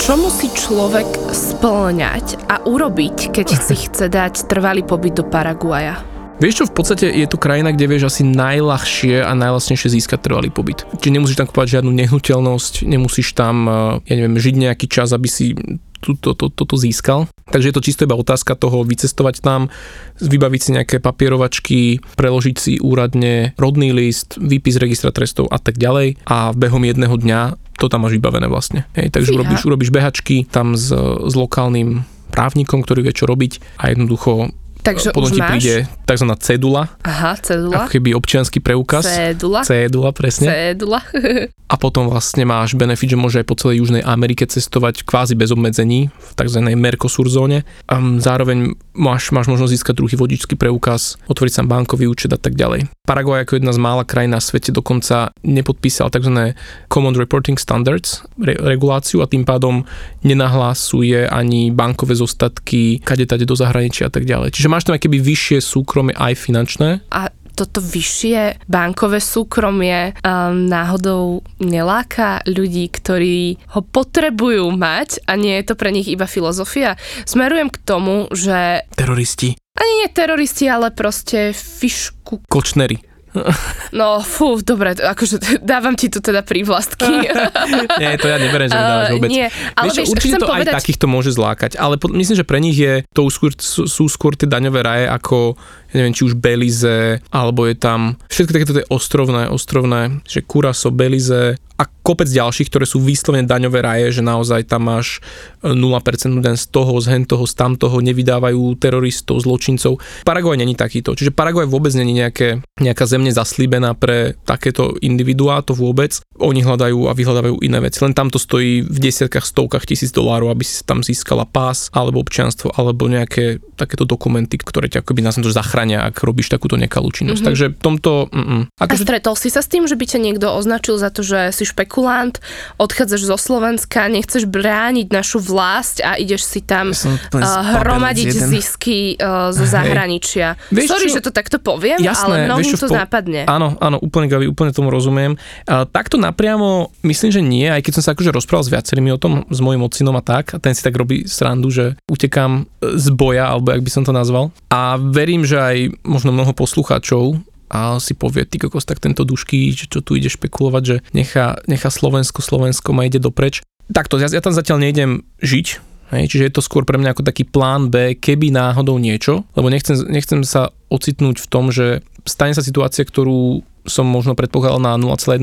Čo 0.00 0.16
musí 0.16 0.48
človek 0.48 1.04
splňať 1.28 2.48
a 2.48 2.64
urobiť, 2.64 3.36
keď 3.36 3.46
si 3.52 3.76
chce 3.84 4.08
dať 4.08 4.48
trvalý 4.48 4.80
pobyt 4.80 5.20
do 5.20 5.28
Paraguaja? 5.28 6.00
Vieš 6.40 6.56
čo, 6.56 6.64
v 6.64 6.72
podstate 6.72 7.12
je 7.12 7.28
to 7.28 7.36
krajina, 7.36 7.68
kde 7.68 7.84
vieš 7.84 8.08
asi 8.08 8.24
najľahšie 8.24 9.20
a 9.20 9.36
najlacnejšie 9.36 10.00
získať 10.00 10.24
trvalý 10.24 10.48
pobyt. 10.48 10.88
Čiže 10.96 11.12
nemusíš 11.12 11.36
tam 11.36 11.52
kúpať 11.52 11.76
žiadnu 11.76 11.92
nehnuteľnosť, 11.92 12.88
nemusíš 12.88 13.36
tam, 13.36 13.68
eh, 13.68 13.72
ja 14.08 14.14
neviem, 14.16 14.40
žiť 14.40 14.54
nejaký 14.56 14.88
čas, 14.88 15.12
aby 15.12 15.28
si 15.28 15.52
toto 16.00 16.32
to, 16.32 16.48
to, 16.48 16.64
to 16.64 16.76
získal. 16.80 17.28
Takže 17.52 17.68
je 17.68 17.76
to 17.76 17.84
čisto 17.84 18.08
iba 18.08 18.16
otázka 18.16 18.56
toho 18.56 18.80
vycestovať 18.88 19.44
tam, 19.44 19.68
vybaviť 20.16 20.60
si 20.64 20.70
nejaké 20.80 20.96
papierovačky, 20.96 22.00
preložiť 22.16 22.56
si 22.56 22.72
úradne 22.80 23.52
rodný 23.60 23.92
list, 23.92 24.40
výpis 24.40 24.80
registra 24.80 25.12
trestov 25.12 25.52
a 25.52 25.60
tak 25.60 25.76
ďalej 25.76 26.24
a 26.24 26.56
behom 26.56 26.88
jedného 26.88 27.20
dňa 27.20 27.40
to 27.80 27.88
tam 27.88 28.04
máš 28.04 28.20
vybavené 28.20 28.44
vlastne. 28.44 28.84
Hej, 28.92 29.08
takže 29.16 29.32
urobíš, 29.32 29.64
urobíš 29.64 29.88
behačky 29.88 30.44
tam 30.44 30.76
s, 30.76 30.92
s 30.92 31.32
lokálnym 31.32 32.04
právnikom, 32.28 32.84
ktorý 32.84 33.08
vie 33.08 33.16
čo 33.16 33.24
robiť 33.24 33.80
a 33.80 33.90
jednoducho 33.90 34.52
Takže 34.80 35.12
potom 35.12 35.28
už 35.28 35.36
ti 35.36 35.40
máš? 35.40 35.50
príde 35.52 35.74
tzv. 36.08 36.26
cedula, 36.40 36.82
Aha, 37.04 37.36
cedula. 37.38 37.84
ako 37.84 37.88
keby 37.92 38.16
občianský 38.16 38.58
preukaz. 38.64 39.04
Cédula. 39.06 39.60
Cédula, 39.62 40.10
presne. 40.10 40.46
Cédula. 40.48 41.00
A 41.70 41.78
potom 41.78 42.10
vlastne 42.10 42.42
máš 42.42 42.74
benefit, 42.74 43.14
že 43.14 43.18
môže 43.20 43.38
aj 43.38 43.46
po 43.46 43.54
celej 43.54 43.78
Južnej 43.78 44.02
Amerike 44.02 44.42
cestovať 44.42 45.06
kvázi 45.06 45.38
bez 45.38 45.54
obmedzení 45.54 46.10
v 46.10 46.30
tzv. 46.34 46.66
Mercosur 46.74 47.30
zóne. 47.30 47.62
A 47.86 48.02
zároveň 48.18 48.74
máš, 48.90 49.30
máš 49.30 49.46
možnosť 49.46 49.78
získať 49.78 49.94
druhý 50.02 50.18
vodičský 50.18 50.58
preukaz, 50.58 51.14
otvoriť 51.30 51.52
sa 51.54 51.62
bankový 51.62 52.10
účet 52.10 52.34
a 52.34 52.40
tak 52.42 52.58
ďalej. 52.58 52.90
Paraguay 53.06 53.46
ako 53.46 53.62
jedna 53.62 53.70
z 53.70 53.78
mála 53.78 54.02
krajín 54.02 54.34
na 54.34 54.42
svete 54.42 54.74
dokonca 54.74 55.30
nepodpísal 55.46 56.10
tzv. 56.10 56.58
Common 56.90 57.14
Reporting 57.14 57.54
Standards 57.54 58.26
re, 58.42 58.58
reguláciu 58.58 59.22
a 59.22 59.30
tým 59.30 59.46
pádom 59.46 59.86
nenahlásuje 60.26 61.30
ani 61.30 61.70
bankové 61.70 62.18
zostatky, 62.18 62.98
kade 63.02 63.30
tade 63.30 63.46
do 63.46 63.54
zahraničia 63.54 64.10
a 64.10 64.12
tak 64.12 64.26
ďalej. 64.26 64.58
Čiže 64.58 64.69
máš 64.70 64.86
tam 64.86 64.94
keby 64.94 65.18
vyššie 65.18 65.58
súkromie 65.58 66.14
aj 66.14 66.38
finančné. 66.38 67.02
A 67.10 67.34
toto 67.60 67.82
vyššie 67.84 68.64
bankové 68.70 69.20
súkromie 69.20 70.16
um, 70.24 70.64
náhodou 70.64 71.44
neláka 71.60 72.40
ľudí, 72.48 72.88
ktorí 72.88 73.60
ho 73.76 73.84
potrebujú 73.84 74.70
mať 74.72 75.26
a 75.28 75.36
nie 75.36 75.60
je 75.60 75.68
to 75.68 75.74
pre 75.76 75.92
nich 75.92 76.08
iba 76.08 76.24
filozofia. 76.24 76.96
Smerujem 77.28 77.68
k 77.68 77.82
tomu, 77.84 78.32
že 78.32 78.86
Teroristi. 78.96 79.58
ani 79.76 79.92
nie 80.00 80.08
teroristi, 80.08 80.70
ale 80.72 80.88
proste 80.94 81.52
fišku. 81.52 82.48
Kočnery. 82.48 83.09
No, 83.90 84.22
fú, 84.22 84.62
dobre, 84.62 84.94
akože 84.94 85.62
dávam 85.66 85.98
ti 85.98 86.06
tu 86.06 86.22
teda 86.22 86.46
prívlastky. 86.46 87.26
Nie, 88.00 88.14
to 88.18 88.30
ja 88.30 88.38
neberiem, 88.38 88.70
že 88.70 88.78
mi 88.78 88.86
dávaš 88.86 89.06
Ale 89.10 89.14
vôbec. 89.18 89.30
nie, 89.30 89.46
ale 89.74 89.84
vieš, 89.90 89.96
vieš, 89.98 90.10
určite 90.14 90.36
to 90.38 90.46
povedať- 90.46 90.74
aj 90.74 90.78
takýchto 90.78 91.06
môže 91.10 91.30
zlákať, 91.34 91.72
ale 91.74 91.94
myslím, 91.98 92.36
že 92.38 92.46
pre 92.46 92.58
nich 92.62 92.78
je 92.78 93.02
to 93.10 93.26
skôr, 93.26 93.50
sú 93.60 94.04
skôr 94.06 94.38
tie 94.38 94.46
daňové 94.46 94.80
raje 94.82 95.06
ako 95.10 95.58
ja 95.90 95.94
neviem, 95.98 96.14
či 96.14 96.26
už 96.26 96.38
Belize, 96.38 97.18
alebo 97.34 97.66
je 97.66 97.74
tam 97.74 98.14
všetky 98.30 98.52
takéto 98.54 98.76
tie 98.78 98.86
ostrovné, 98.88 99.50
ostrovné, 99.50 100.22
že 100.26 100.46
Curaçao, 100.46 100.94
Belize 100.94 101.58
a 101.80 101.88
kopec 102.04 102.28
ďalších, 102.28 102.68
ktoré 102.68 102.84
sú 102.84 103.00
vyslovene 103.00 103.48
daňové 103.48 103.80
raje, 103.80 104.20
že 104.20 104.22
naozaj 104.24 104.68
tam 104.68 104.92
máš 104.92 105.24
e, 105.64 105.72
0% 105.72 106.44
den 106.44 106.56
z 106.60 106.66
toho, 106.68 106.92
z 107.00 107.06
hen 107.08 107.24
toho, 107.24 107.48
z 107.48 107.56
tamtoho, 107.56 108.04
nevydávajú 108.04 108.76
teroristov, 108.76 109.40
zločincov. 109.40 109.96
Paraguay 110.28 110.60
není 110.60 110.76
takýto, 110.76 111.16
čiže 111.16 111.32
Paraguay 111.32 111.64
vôbec 111.64 111.96
není 111.96 112.12
nejaké, 112.12 112.60
nejaká 112.76 113.08
zemne 113.08 113.32
zaslíbená 113.32 113.96
pre 113.96 114.36
takéto 114.44 114.92
individuá, 115.00 115.64
to 115.64 115.72
vôbec. 115.72 116.20
Oni 116.36 116.60
hľadajú 116.60 117.08
a 117.08 117.16
vyhľadávajú 117.16 117.64
iné 117.64 117.80
veci. 117.80 118.04
Len 118.04 118.12
tam 118.12 118.28
to 118.28 118.36
stojí 118.36 118.84
v 118.84 118.98
desiatkách, 119.00 119.48
stovkách 119.48 119.88
tisíc 119.88 120.12
dolárov, 120.12 120.52
aby 120.52 120.64
si 120.64 120.84
tam 120.84 121.00
získala 121.00 121.48
pás, 121.48 121.88
alebo 121.96 122.20
občianstvo, 122.20 122.76
alebo 122.76 123.08
nejaké 123.08 123.60
takéto 123.80 124.04
dokumenty, 124.04 124.60
ktoré 124.60 124.92
ťa 124.92 125.00
akoby 125.00 125.24
nás 125.24 125.40
to 125.40 125.48
zachránia, 125.80 126.04
ak 126.04 126.20
robíš 126.20 126.52
takúto 126.52 126.76
nekalú 126.76 127.08
činnosť. 127.08 127.40
Mm-hmm. 127.40 127.48
Takže 127.48 127.66
v 127.72 127.80
tomto... 127.80 128.12
Mm, 128.28 128.62
A 128.76 128.84
akože, 128.84 129.04
stretol 129.08 129.34
si 129.40 129.48
sa 129.48 129.64
s 129.64 129.68
tým, 129.72 129.88
že 129.88 129.96
by 129.96 130.04
ťa 130.04 130.18
niekto 130.20 130.46
označil 130.52 131.00
za 131.00 131.08
to, 131.08 131.24
že 131.24 131.56
si 131.56 131.64
špekulant, 131.64 132.36
odchádzaš 132.76 133.24
zo 133.24 133.36
Slovenska, 133.40 134.12
nechceš 134.12 134.44
brániť 134.44 135.08
našu 135.08 135.40
vlast 135.40 136.04
a 136.04 136.20
ideš 136.20 136.44
si 136.44 136.60
tam 136.60 136.92
úplne 136.92 137.44
uh, 137.48 137.80
hromadiť 137.80 138.28
jeden. 138.28 138.48
zisky 138.52 139.16
uh, 139.16 139.56
zo 139.56 139.64
Hej. 139.64 139.72
zahraničia. 139.72 140.60
Vieš 140.68 140.88
Sorry, 140.92 141.08
čo? 141.08 141.16
že 141.16 141.20
to 141.24 141.32
takto 141.32 141.56
poviem, 141.56 142.04
Jasné, 142.04 142.28
ale 142.28 142.36
mnohým 142.44 142.68
vieš 142.68 142.76
čo, 142.76 142.84
to 142.84 142.92
po- 142.92 143.00
nápadne. 143.00 143.48
Áno, 143.48 143.80
áno, 143.80 143.96
úplne 144.04 144.28
Gavi, 144.28 144.44
úplne 144.52 144.76
tomu 144.76 144.92
rozumiem. 144.92 145.40
A, 145.64 145.88
takto 145.88 146.20
napriamo, 146.20 146.92
myslím, 147.08 147.30
že 147.32 147.40
nie, 147.40 147.72
aj 147.72 147.80
keď 147.80 147.92
som 147.96 148.04
sa 148.04 148.12
akože 148.12 148.36
rozprával 148.36 148.68
s 148.68 148.72
viacerými 148.76 149.08
o 149.16 149.18
tom, 149.18 149.48
s 149.48 149.58
mojim 149.64 149.80
ocinom 149.80 150.12
a 150.12 150.20
tak, 150.20 150.52
a 150.52 150.58
ten 150.60 150.76
si 150.76 150.84
tak 150.84 150.92
robí 150.92 151.24
srandu, 151.24 151.72
že 151.72 151.96
utekám 152.04 152.68
z 152.80 153.06
boja, 153.16 153.48
alebo 153.48 153.72
jak 153.72 153.80
by 153.80 153.90
som 153.92 154.02
to 154.04 154.12
nazval. 154.12 154.52
A 154.68 154.98
verím, 154.98 155.46
že 155.46 155.56
aj 155.56 155.69
možno 156.06 156.30
mnoho 156.30 156.52
poslucháčov 156.52 157.40
a 157.70 158.02
si 158.02 158.18
povie, 158.18 158.42
ty 158.44 158.58
kokos, 158.58 158.82
tak 158.82 158.98
tento 158.98 159.22
dušky, 159.22 159.70
čo 159.74 160.02
tu 160.02 160.18
ide 160.18 160.26
špekulovať, 160.26 160.82
že 160.82 160.96
nechá, 161.14 161.62
nechá 161.70 161.86
Slovensko, 161.86 162.42
Slovensko 162.42 162.90
ma 162.90 163.06
ide 163.06 163.22
dopreč. 163.22 163.62
Takto, 163.90 164.18
ja, 164.18 164.26
ja 164.26 164.42
tam 164.42 164.54
zatiaľ 164.54 164.82
nejdem 164.82 165.22
žiť, 165.38 165.90
Hej, 166.10 166.26
čiže 166.26 166.46
je 166.50 166.54
to 166.58 166.66
skôr 166.66 166.82
pre 166.82 166.98
mňa 166.98 167.14
ako 167.14 167.22
taký 167.22 167.46
plán 167.46 167.86
B, 167.86 168.18
keby 168.18 168.50
náhodou 168.50 168.98
niečo, 168.98 169.46
lebo 169.54 169.70
nechcem, 169.70 169.94
nechcem 170.10 170.42
sa 170.42 170.74
ocitnúť 170.90 171.38
v 171.38 171.46
tom, 171.46 171.70
že 171.70 172.02
stane 172.26 172.50
sa 172.50 172.66
situácia, 172.66 173.06
ktorú 173.06 173.62
som 173.88 174.04
možno 174.04 174.36
predpokladal 174.36 174.80
na 174.80 174.96
0,1% 174.96 175.40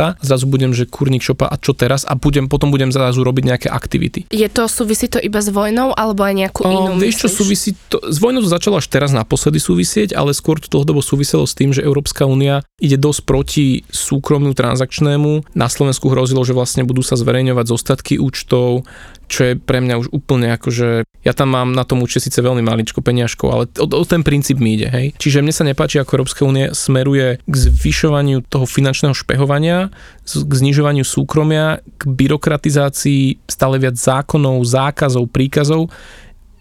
a 0.00 0.14
zrazu 0.20 0.46
budem, 0.46 0.70
že 0.70 0.86
kurník 0.86 1.22
šopa 1.22 1.46
a 1.46 1.56
čo 1.58 1.74
teraz 1.74 2.06
a 2.06 2.14
budem, 2.14 2.46
potom 2.46 2.70
budem 2.70 2.90
zrazu 2.90 3.22
robiť 3.22 3.44
nejaké 3.46 3.68
aktivity. 3.70 4.26
Je 4.30 4.48
to, 4.50 4.66
súvisí 4.70 5.10
to 5.10 5.18
iba 5.18 5.38
s 5.42 5.50
vojnou, 5.50 5.94
alebo 5.94 6.22
aj 6.26 6.34
nejakú 6.34 6.60
inú, 6.66 6.94
O, 6.94 7.00
vieš 7.00 7.26
čo, 7.26 7.28
súvisí 7.42 7.74
to, 7.88 7.98
s 8.02 8.18
vojnou 8.22 8.42
to 8.42 8.50
začalo 8.50 8.78
až 8.78 8.86
teraz 8.86 9.10
naposledy 9.10 9.58
súvisieť, 9.58 10.14
ale 10.14 10.34
skôr 10.36 10.58
to 10.62 10.70
dlhodobo 10.70 11.02
súviselo 11.02 11.44
s 11.44 11.54
tým, 11.54 11.74
že 11.74 11.84
Európska 11.84 12.26
únia 12.26 12.62
ide 12.80 12.96
dosť 12.96 13.20
proti 13.26 13.66
súkromnú 13.90 14.56
transakčnému. 14.56 15.52
Na 15.54 15.68
Slovensku 15.68 16.08
hrozilo, 16.08 16.42
že 16.42 16.56
vlastne 16.56 16.82
budú 16.82 17.04
sa 17.04 17.18
zverejňovať 17.18 17.66
zostatky 17.68 18.14
účtov, 18.16 18.88
čo 19.30 19.40
je 19.46 19.54
pre 19.54 19.78
mňa 19.78 19.94
už 20.02 20.08
úplne 20.10 20.50
ako, 20.50 20.68
že 20.74 20.88
ja 21.22 21.30
tam 21.30 21.54
mám 21.54 21.70
na 21.70 21.86
tom 21.86 22.02
účte 22.02 22.18
síce 22.18 22.42
veľmi 22.42 22.66
maličko 22.66 22.98
peniažkov, 22.98 23.48
ale 23.48 23.64
o, 23.78 23.86
o 23.86 24.04
ten 24.04 24.26
princíp 24.26 24.58
mi 24.58 24.74
ide, 24.74 24.90
hej. 24.90 25.06
Čiže 25.22 25.46
mne 25.46 25.54
sa 25.54 25.62
nepáči, 25.62 26.02
ako 26.02 26.18
Európska 26.18 26.42
únia 26.42 26.74
smeruje 26.74 27.38
k 27.46 27.54
zvyšovaniu 27.54 28.42
toho 28.50 28.66
finančného 28.66 29.14
špehovania, 29.14 29.94
k 30.26 30.52
znižovaniu 30.52 31.06
súkromia, 31.06 31.78
k 31.94 32.02
byrokratizácii 32.10 33.46
stále 33.46 33.78
viac 33.78 33.94
zákonov, 33.94 34.66
zákazov, 34.66 35.30
príkazov 35.30 35.94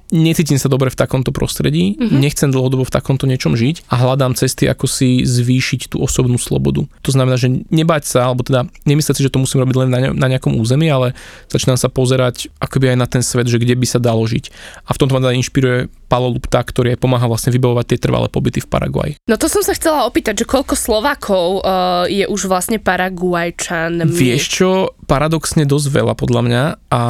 necítim 0.10 0.58
sa 0.58 0.70
dobre 0.70 0.90
v 0.90 0.98
takomto 0.98 1.30
prostredí, 1.30 1.96
mm-hmm. 1.96 2.18
nechcem 2.18 2.50
dlhodobo 2.50 2.86
v 2.86 2.94
takomto 2.94 3.30
niečom 3.30 3.54
žiť 3.54 3.90
a 3.90 3.96
hľadám 4.02 4.34
cesty, 4.34 4.66
ako 4.66 4.90
si 4.90 5.24
zvýšiť 5.26 5.94
tú 5.94 6.02
osobnú 6.02 6.42
slobodu. 6.42 6.86
To 7.06 7.12
znamená, 7.14 7.38
že 7.38 7.66
nebať 7.70 8.04
sa, 8.10 8.30
alebo 8.30 8.42
teda 8.42 8.66
nemyslieť 8.90 9.16
si, 9.22 9.26
že 9.26 9.34
to 9.34 9.42
musím 9.42 9.62
robiť 9.62 9.76
len 9.86 9.90
na, 9.90 10.00
ne- 10.02 10.16
na 10.18 10.28
nejakom 10.30 10.58
území, 10.58 10.90
ale 10.90 11.14
začínam 11.50 11.78
sa 11.78 11.88
pozerať 11.94 12.50
akoby 12.58 12.94
aj 12.94 12.98
na 12.98 13.08
ten 13.08 13.22
svet, 13.22 13.46
že 13.46 13.62
kde 13.62 13.78
by 13.78 13.88
sa 13.88 14.02
dalo 14.02 14.26
žiť. 14.26 14.50
A 14.86 14.94
v 14.94 15.00
tomto 15.00 15.14
ma 15.14 15.22
teda 15.22 15.38
inšpiruje 15.38 15.90
Palo 16.10 16.34
Lupta, 16.34 16.66
ktorý 16.66 16.98
aj 16.98 17.00
pomáha 17.06 17.30
vlastne 17.30 17.54
vybavovať 17.54 17.86
tie 17.94 18.00
trvalé 18.02 18.28
pobyty 18.34 18.66
v 18.66 18.68
Paraguaji. 18.68 19.14
No 19.30 19.38
to 19.38 19.46
som 19.46 19.62
sa 19.62 19.78
chcela 19.78 20.10
opýtať, 20.10 20.42
že 20.42 20.50
koľko 20.50 20.74
Slovákov 20.74 21.62
uh, 21.62 22.10
je 22.10 22.26
už 22.26 22.50
vlastne 22.50 22.82
Paraguajčanmi? 22.82 24.10
Vieš 24.10 24.44
čo, 24.50 24.70
paradoxne 25.06 25.70
dosť 25.70 25.88
veľa 25.94 26.14
podľa 26.18 26.42
mňa 26.46 26.64
a 26.90 27.04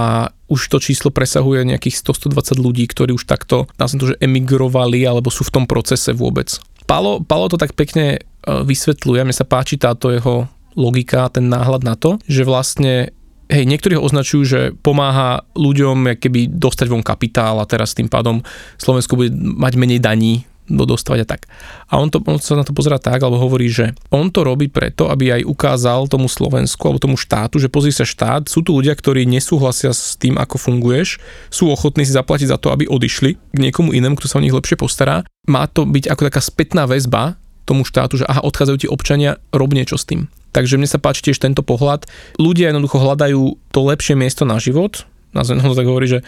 už 0.50 0.68
to 0.68 0.82
číslo 0.82 1.14
presahuje 1.14 1.64
nejakých 1.64 2.02
100-120 2.02 2.58
ľudí, 2.58 2.84
ktorí 2.90 3.14
už 3.14 3.30
takto, 3.30 3.70
nazvem 3.78 4.00
to, 4.02 4.10
že 4.12 4.20
emigrovali 4.20 5.06
alebo 5.06 5.30
sú 5.30 5.46
v 5.46 5.54
tom 5.54 5.66
procese 5.70 6.12
vôbec. 6.12 6.58
Palo, 6.90 7.22
Palo 7.22 7.48
to 7.48 7.62
tak 7.62 7.78
pekne 7.78 8.18
e, 8.18 8.20
vysvetľuje, 8.44 9.22
mne 9.22 9.36
sa 9.38 9.46
páči 9.46 9.78
táto 9.78 10.10
jeho 10.10 10.50
logika, 10.74 11.30
ten 11.30 11.46
náhľad 11.46 11.86
na 11.86 11.94
to, 11.94 12.18
že 12.26 12.44
vlastne 12.44 13.14
Hej, 13.50 13.66
niektorí 13.66 13.98
ho 13.98 14.06
označujú, 14.06 14.44
že 14.46 14.62
pomáha 14.78 15.42
ľuďom 15.58 16.22
keby 16.22 16.54
dostať 16.54 16.86
von 16.86 17.02
kapitál 17.02 17.58
a 17.58 17.66
teraz 17.66 17.98
tým 17.98 18.06
pádom 18.06 18.46
Slovensko 18.78 19.18
bude 19.18 19.34
mať 19.34 19.74
menej 19.74 19.98
daní 19.98 20.46
dostávať 20.70 21.26
a 21.26 21.28
tak. 21.28 21.42
A 21.90 21.98
on, 21.98 22.14
to, 22.14 22.22
on 22.24 22.38
sa 22.38 22.56
na 22.56 22.64
to 22.64 22.72
pozerá 22.72 23.02
tak, 23.02 23.20
alebo 23.20 23.42
hovorí, 23.42 23.68
že 23.68 23.98
on 24.14 24.30
to 24.30 24.46
robí 24.46 24.70
preto, 24.70 25.10
aby 25.10 25.42
aj 25.42 25.50
ukázal 25.50 26.06
tomu 26.08 26.30
Slovensku 26.30 26.80
alebo 26.86 27.02
tomu 27.02 27.18
štátu, 27.18 27.58
že 27.58 27.68
pozri 27.68 27.90
sa 27.90 28.06
štát, 28.06 28.48
sú 28.48 28.62
tu 28.62 28.78
ľudia, 28.78 28.94
ktorí 28.94 29.26
nesúhlasia 29.26 29.92
s 29.92 30.16
tým, 30.16 30.38
ako 30.38 30.56
funguješ, 30.62 31.18
sú 31.50 31.74
ochotní 31.74 32.06
si 32.06 32.14
zaplatiť 32.14 32.54
za 32.54 32.58
to, 32.62 32.70
aby 32.70 32.86
odišli 32.86 33.36
k 33.36 33.58
niekomu 33.58 33.92
inému, 33.92 34.16
kto 34.16 34.30
sa 34.30 34.38
o 34.38 34.44
nich 34.46 34.54
lepšie 34.54 34.78
postará. 34.78 35.26
Má 35.50 35.66
to 35.66 35.84
byť 35.90 36.08
ako 36.08 36.22
taká 36.30 36.42
spätná 36.42 36.86
väzba 36.86 37.36
tomu 37.66 37.86
štátu, 37.86 38.22
že 38.22 38.26
aha, 38.26 38.42
odchádzajú 38.46 38.78
ti 38.82 38.88
občania, 38.90 39.38
rob 39.54 39.70
niečo 39.74 39.98
s 39.98 40.06
tým. 40.06 40.30
Takže 40.50 40.82
mne 40.82 40.90
sa 40.90 40.98
páči 40.98 41.30
tiež 41.30 41.38
tento 41.38 41.62
pohľad. 41.62 42.10
Ľudia 42.42 42.74
jednoducho 42.74 42.98
hľadajú 42.98 43.42
to 43.70 43.80
lepšie 43.86 44.18
miesto 44.18 44.50
na 44.50 44.58
život, 44.58 45.06
nazvem 45.34 45.62
ho 45.62 45.78
tak 45.78 45.86
hovorí, 45.86 46.10
že, 46.10 46.20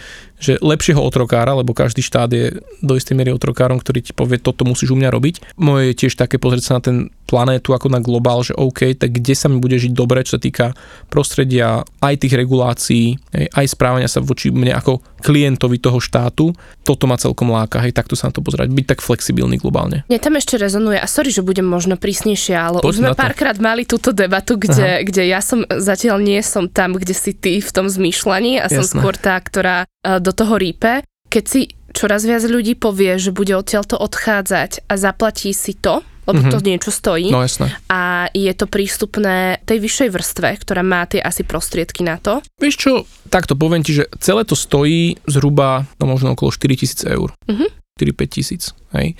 že 0.41 0.57
lepšieho 0.57 0.97
otrokára, 0.97 1.53
lebo 1.53 1.77
každý 1.77 2.01
štát 2.01 2.33
je 2.33 2.57
do 2.81 2.97
istej 2.97 3.13
miery 3.13 3.29
otrokárom, 3.29 3.77
ktorý 3.77 4.01
ti 4.01 4.11
povie, 4.11 4.41
toto 4.41 4.65
musíš 4.65 4.91
u 4.91 4.97
mňa 4.97 5.09
robiť. 5.13 5.35
Moje 5.61 5.93
je 5.93 5.99
tiež 6.05 6.17
také 6.17 6.41
pozrieť 6.41 6.63
sa 6.65 6.73
na 6.77 6.81
ten 6.81 6.97
planétu 7.29 7.71
ako 7.71 7.87
na 7.87 8.03
globál, 8.03 8.43
že 8.43 8.51
OK, 8.57 8.91
tak 8.99 9.15
kde 9.15 9.31
sa 9.37 9.47
mi 9.47 9.63
bude 9.63 9.79
žiť 9.79 9.95
dobre, 9.95 10.25
čo 10.27 10.35
sa 10.35 10.41
týka 10.43 10.75
prostredia, 11.07 11.85
aj 12.03 12.27
tých 12.27 12.35
regulácií, 12.35 13.15
aj 13.55 13.65
správania 13.71 14.11
sa 14.11 14.19
voči 14.19 14.51
mne 14.51 14.75
ako 14.75 14.99
klientovi 15.23 15.79
toho 15.79 16.03
štátu, 16.03 16.51
toto 16.83 17.07
ma 17.07 17.15
celkom 17.15 17.53
láka, 17.53 17.79
hej, 17.79 17.95
takto 17.95 18.19
sa 18.19 18.27
na 18.27 18.35
to 18.35 18.43
pozerať, 18.43 18.67
byť 18.73 18.85
tak 18.97 18.99
flexibilný 18.99 19.55
globálne. 19.61 20.03
Mne 20.11 20.19
tam 20.19 20.35
ešte 20.35 20.59
rezonuje, 20.59 20.99
a 20.99 21.07
sorry, 21.07 21.31
že 21.31 21.45
budem 21.45 21.63
možno 21.63 21.95
prísnejšia, 21.95 22.57
ale 22.57 22.77
Poď 22.83 22.89
už 22.91 22.97
sme 22.99 23.09
párkrát 23.15 23.55
mali 23.61 23.87
túto 23.87 24.11
debatu, 24.11 24.59
kde, 24.59 25.05
kde 25.07 25.29
ja 25.29 25.39
som 25.39 25.63
zatiaľ 25.63 26.19
nie 26.19 26.41
som 26.43 26.67
tam, 26.67 26.99
kde 26.99 27.15
si 27.15 27.31
ty 27.31 27.63
v 27.63 27.71
tom 27.71 27.87
zmýšľaní 27.87 28.59
a 28.59 28.67
som 28.67 28.83
Jasné. 28.83 28.97
skôr 28.97 29.15
tá, 29.15 29.37
ktorá 29.39 29.87
do 30.03 30.31
toho 30.31 30.57
rípe. 30.57 31.01
Keď 31.27 31.43
si 31.45 31.61
čoraz 31.91 32.23
viac 32.23 32.43
ľudí 32.43 32.75
povie, 32.75 33.15
že 33.15 33.31
bude 33.31 33.53
odtiaľto 33.53 33.95
odchádzať 33.95 34.87
a 34.87 34.93
zaplatí 34.95 35.51
si 35.51 35.75
to, 35.75 36.03
lebo 36.23 36.43
Mhm. 36.45 36.51
to 36.51 36.57
niečo 36.61 36.91
stojí 36.93 37.33
No 37.33 37.41
jasné. 37.41 37.73
a 37.89 38.29
je 38.29 38.53
to 38.53 38.69
prístupné 38.69 39.57
tej 39.65 39.81
vyššej 39.81 40.09
vrstve, 40.13 40.47
ktorá 40.61 40.85
má 40.85 41.03
tie 41.09 41.17
asi 41.17 41.41
prostriedky 41.43 42.05
na 42.05 42.21
to. 42.21 42.39
Vieš 42.61 42.75
čo, 42.77 42.91
takto 43.27 43.57
poviem 43.57 43.81
ti, 43.81 43.97
že 43.97 44.05
celé 44.21 44.45
to 44.45 44.53
stojí 44.53 45.17
zhruba, 45.25 45.89
no 45.99 46.05
možno 46.05 46.31
okolo 46.37 46.53
4000 46.53 47.03
eur. 47.09 47.33
Mhm. 47.49 47.67
4-5 47.99 48.29
tisíc, 48.31 48.71
hej. 48.93 49.13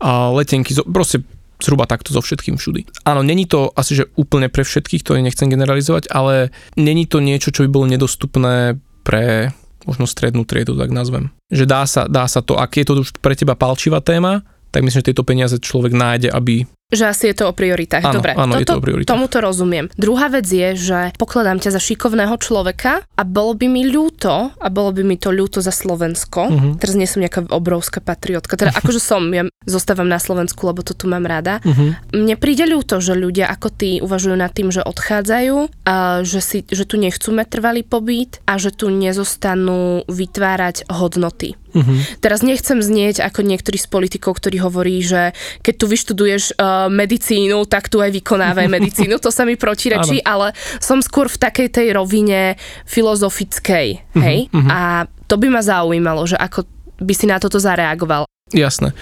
A 0.00 0.30
letenky, 0.32 0.74
proste 0.88 1.22
zhruba 1.62 1.86
takto 1.86 2.10
so 2.12 2.20
všetkým 2.20 2.56
všudy. 2.56 3.06
Áno, 3.06 3.22
není 3.22 3.46
to 3.46 3.70
asi, 3.76 3.94
že 3.94 4.10
úplne 4.16 4.48
pre 4.48 4.64
všetkých, 4.64 5.02
to 5.02 5.14
nechcem 5.16 5.48
generalizovať, 5.48 6.10
ale 6.10 6.50
není 6.74 7.06
to 7.06 7.22
niečo, 7.22 7.54
čo 7.54 7.62
by 7.64 7.70
bolo 7.70 7.86
nedostupné 7.88 8.76
pre 9.02 9.54
možno 9.84 10.08
strednú 10.08 10.44
triedu, 10.44 10.76
tak 10.76 10.90
nazvem. 10.90 11.32
Že 11.52 11.64
dá 11.64 11.82
sa, 11.84 12.08
dá 12.08 12.24
sa 12.28 12.40
to, 12.40 12.56
ak 12.56 12.80
je 12.80 12.84
to 12.84 12.92
už 13.00 13.16
pre 13.20 13.36
teba 13.36 13.56
palčivá 13.56 14.00
téma, 14.00 14.44
tak 14.74 14.82
myslím, 14.82 15.00
že 15.00 15.08
tieto 15.14 15.22
peniaze 15.22 15.56
človek 15.60 15.94
nájde, 15.94 16.28
aby... 16.34 16.66
Že 16.94 17.04
asi 17.10 17.24
je 17.30 17.34
to 17.42 17.44
o 17.50 17.54
prioritách. 17.54 18.06
Áno, 18.06 18.22
Dobre, 18.22 18.32
áno, 18.38 18.54
je 18.56 18.66
to 18.66 18.78
toto, 18.78 18.80
o 18.80 18.84
prioritách. 18.86 19.10
tomuto 19.10 19.36
rozumiem. 19.42 19.90
Druhá 19.98 20.30
vec 20.30 20.46
je, 20.46 20.78
že 20.78 21.00
pokladám 21.18 21.58
ťa 21.58 21.74
za 21.74 21.80
šikovného 21.82 22.38
človeka 22.38 23.02
a 23.02 23.22
bolo 23.26 23.58
by 23.58 23.66
mi 23.66 23.82
ľúto, 23.90 24.54
a 24.54 24.68
bolo 24.70 24.94
by 24.94 25.02
mi 25.02 25.18
to 25.18 25.34
ľúto 25.34 25.58
za 25.58 25.74
Slovensko. 25.74 26.48
Mhm. 26.48 26.68
Teraz 26.78 26.94
nie 26.94 27.10
som 27.10 27.20
nejaká 27.20 27.50
obrovská 27.50 27.98
patriotka, 27.98 28.54
teda 28.54 28.70
akože 28.80 29.02
som, 29.02 29.26
ja 29.34 29.44
zostávam 29.66 30.06
na 30.06 30.22
Slovensku, 30.22 30.62
lebo 30.64 30.86
to 30.86 30.94
tu 30.94 31.10
mám 31.10 31.26
rada. 31.26 31.58
Uh-huh. 31.64 31.96
Mne 32.12 32.36
príde 32.36 32.68
ľúto, 32.68 33.00
že 33.00 33.16
ľudia 33.16 33.48
ako 33.50 33.68
ty 33.72 33.98
uvažujú 34.04 34.36
nad 34.36 34.52
tým, 34.52 34.70
že 34.70 34.84
odchádzajú, 34.84 35.56
a 35.88 36.20
že, 36.22 36.40
si, 36.40 36.58
že 36.68 36.84
tu 36.84 37.00
nechcú 37.00 37.32
mať 37.32 37.46
trvalý 37.58 37.82
pobyt 37.82 38.40
a 38.44 38.60
že 38.60 38.70
tu 38.70 38.92
nezostanú 38.92 40.04
vytvárať 40.06 40.88
hodnoty. 40.88 41.56
Uh-huh. 41.74 41.98
Teraz 42.22 42.46
nechcem 42.46 42.78
znieť 42.78 43.20
ako 43.20 43.42
niektorý 43.42 43.76
z 43.76 43.90
politikov, 43.90 44.38
ktorý 44.38 44.62
hovorí, 44.62 45.02
že 45.02 45.34
keď 45.60 45.74
tu 45.74 45.86
vyštuduješ 45.90 46.56
uh, 46.56 46.86
medicínu, 46.88 47.66
tak 47.66 47.90
tu 47.90 47.98
aj 47.98 48.14
vykonávaj 48.14 48.70
medicínu. 48.78 49.18
To 49.18 49.34
sa 49.34 49.42
mi 49.42 49.58
protirečí, 49.58 50.22
ale 50.22 50.54
som 50.78 51.02
skôr 51.02 51.26
v 51.26 51.36
takej 51.42 51.68
tej 51.74 51.86
rovine 51.92 52.54
filozofickej. 52.86 54.16
Hej? 54.16 54.38
mhm. 54.54 54.70
A 54.70 55.10
to 55.26 55.34
by 55.40 55.50
ma 55.50 55.60
zaujímalo, 55.64 56.24
že 56.30 56.38
ako 56.38 56.68
by 57.00 57.14
si 57.16 57.26
na 57.26 57.42
toto 57.42 57.58
zareagoval. 57.58 58.28
Jasné. 58.54 58.94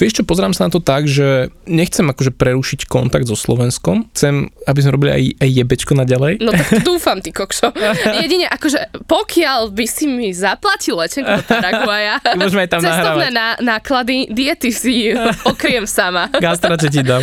Vieš 0.00 0.16
čo, 0.16 0.22
pozerám 0.24 0.56
sa 0.56 0.64
na 0.64 0.72
to 0.72 0.80
tak, 0.80 1.04
že 1.04 1.52
nechcem 1.68 2.08
akože 2.08 2.32
prerušiť 2.32 2.88
kontakt 2.88 3.28
so 3.28 3.36
Slovenskom. 3.36 4.08
Chcem, 4.16 4.48
aby 4.64 4.78
sme 4.80 4.96
robili 4.96 5.10
aj, 5.12 5.22
aj 5.44 5.50
jebečko 5.60 5.92
naďalej. 5.92 6.40
No 6.40 6.56
tak 6.56 6.80
dúfam, 6.88 7.20
ty 7.20 7.36
kokšo. 7.36 7.68
Jedine, 8.16 8.48
akože 8.48 9.04
pokiaľ 9.04 9.68
by 9.76 9.84
si 9.84 10.08
mi 10.08 10.32
zaplatil 10.32 10.96
letenku 10.96 11.28
do 11.28 11.44
Paraguaja, 11.44 12.16
Môžeme 12.40 12.64
aj 12.64 12.70
tam 12.72 12.80
cestovné 12.80 13.28
nahrávať. 13.28 13.36
ná, 13.36 13.48
náklady, 13.60 14.16
diety 14.32 14.72
si 14.72 15.12
okriem 15.52 15.84
sama. 15.84 16.32
Gastrače 16.32 16.88
ti 16.88 17.04
dám. 17.04 17.20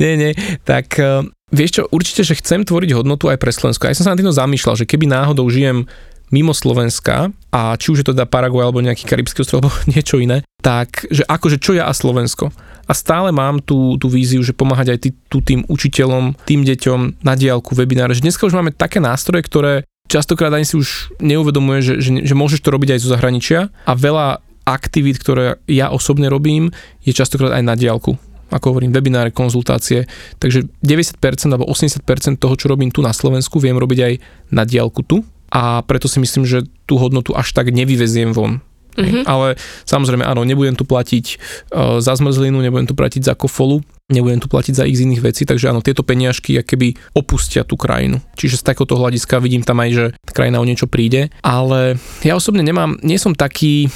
nie, 0.00 0.12
nie. 0.16 0.32
Tak 0.64 0.96
uh, 0.96 1.20
vieš 1.52 1.70
čo, 1.76 1.82
určite, 1.92 2.24
že 2.24 2.40
chcem 2.40 2.64
tvoriť 2.64 2.96
hodnotu 2.96 3.28
aj 3.28 3.36
pre 3.36 3.52
Slovensko. 3.52 3.84
Ja 3.84 3.96
som 3.96 4.08
sa 4.08 4.16
na 4.16 4.18
týmto 4.18 4.32
zamýšľal, 4.32 4.80
že 4.80 4.88
keby 4.88 5.04
náhodou 5.12 5.44
žijem 5.52 5.84
mimo 6.32 6.56
Slovenska 6.56 7.28
a 7.52 7.76
či 7.76 7.92
už 7.92 8.00
je 8.02 8.06
to 8.06 8.16
teda 8.16 8.28
Paraguay 8.28 8.64
alebo 8.64 8.84
nejaký 8.84 9.04
karibský 9.04 9.44
ostrov 9.44 9.64
alebo 9.64 9.74
niečo 9.92 10.20
iné, 10.20 10.44
tak 10.64 11.04
že 11.10 11.26
akože 11.26 11.60
čo 11.60 11.76
ja 11.76 11.90
a 11.90 11.94
Slovensko. 11.94 12.54
A 12.84 12.92
stále 12.92 13.32
mám 13.32 13.64
tú, 13.64 13.96
tú 13.96 14.12
víziu, 14.12 14.44
že 14.44 14.52
pomáhať 14.52 14.92
aj 14.92 14.98
tý, 15.00 15.10
tu 15.32 15.40
tým 15.40 15.64
učiteľom, 15.64 16.36
tým 16.44 16.68
deťom 16.68 17.24
na 17.24 17.32
diálku, 17.32 17.72
webináre, 17.72 18.12
že 18.12 18.20
dneska 18.20 18.44
už 18.44 18.52
máme 18.52 18.76
také 18.76 19.00
nástroje, 19.00 19.40
ktoré 19.40 19.72
častokrát 20.04 20.52
ani 20.52 20.68
si 20.68 20.76
už 20.76 21.16
neuvedomuje, 21.16 21.80
že, 21.80 21.94
že, 22.04 22.10
že 22.28 22.34
môžeš 22.36 22.60
to 22.60 22.68
robiť 22.76 22.96
aj 22.96 23.00
zo 23.00 23.08
zahraničia 23.16 23.72
a 23.88 23.92
veľa 23.96 24.44
aktivít, 24.68 25.16
ktoré 25.16 25.60
ja 25.64 25.88
osobne 25.88 26.28
robím, 26.28 26.76
je 27.04 27.16
častokrát 27.16 27.56
aj 27.56 27.64
na 27.64 27.76
diálku 27.76 28.20
ako 28.54 28.70
hovorím, 28.70 28.94
webináre, 28.94 29.34
konzultácie. 29.34 30.06
Takže 30.38 30.70
90% 30.78 31.18
alebo 31.50 31.66
80% 31.66 32.38
toho, 32.38 32.54
čo 32.54 32.70
robím 32.70 32.94
tu 32.94 33.02
na 33.02 33.10
Slovensku, 33.10 33.58
viem 33.58 33.74
robiť 33.74 33.98
aj 33.98 34.12
na 34.54 34.62
diálku 34.62 35.02
tu 35.02 35.26
a 35.54 35.86
preto 35.86 36.10
si 36.10 36.18
myslím, 36.18 36.42
že 36.42 36.66
tú 36.84 36.98
hodnotu 36.98 37.30
až 37.38 37.54
tak 37.54 37.70
nevyveziem 37.70 38.34
von. 38.34 38.58
Mm-hmm. 38.94 39.26
Ale 39.26 39.58
samozrejme, 39.86 40.22
áno, 40.22 40.46
nebudem 40.46 40.78
tu 40.78 40.86
platiť 40.86 41.26
uh, 41.74 41.98
za 41.98 42.14
zmrzlinu, 42.14 42.62
nebudem 42.62 42.86
tu 42.86 42.94
platiť 42.94 43.26
za 43.26 43.34
kofolu, 43.34 43.82
nebudem 44.06 44.38
tu 44.38 44.46
platiť 44.46 44.74
za 44.78 44.84
x 44.86 45.02
iných 45.02 45.22
vecí, 45.22 45.42
takže 45.42 45.70
áno, 45.70 45.82
tieto 45.82 46.06
peniažky 46.06 46.62
keby 46.62 46.94
opustia 47.14 47.66
tú 47.66 47.74
krajinu. 47.74 48.22
Čiže 48.38 48.62
z 48.62 48.66
takéhoto 48.70 48.94
hľadiska 48.94 49.42
vidím 49.42 49.66
tam 49.66 49.82
aj, 49.82 49.90
že 49.90 50.04
krajina 50.30 50.62
o 50.62 50.66
niečo 50.66 50.86
príde, 50.86 51.34
ale 51.42 51.98
ja 52.22 52.38
osobne 52.38 52.62
nemám, 52.62 52.94
nie 53.02 53.18
som 53.18 53.34
taký 53.34 53.90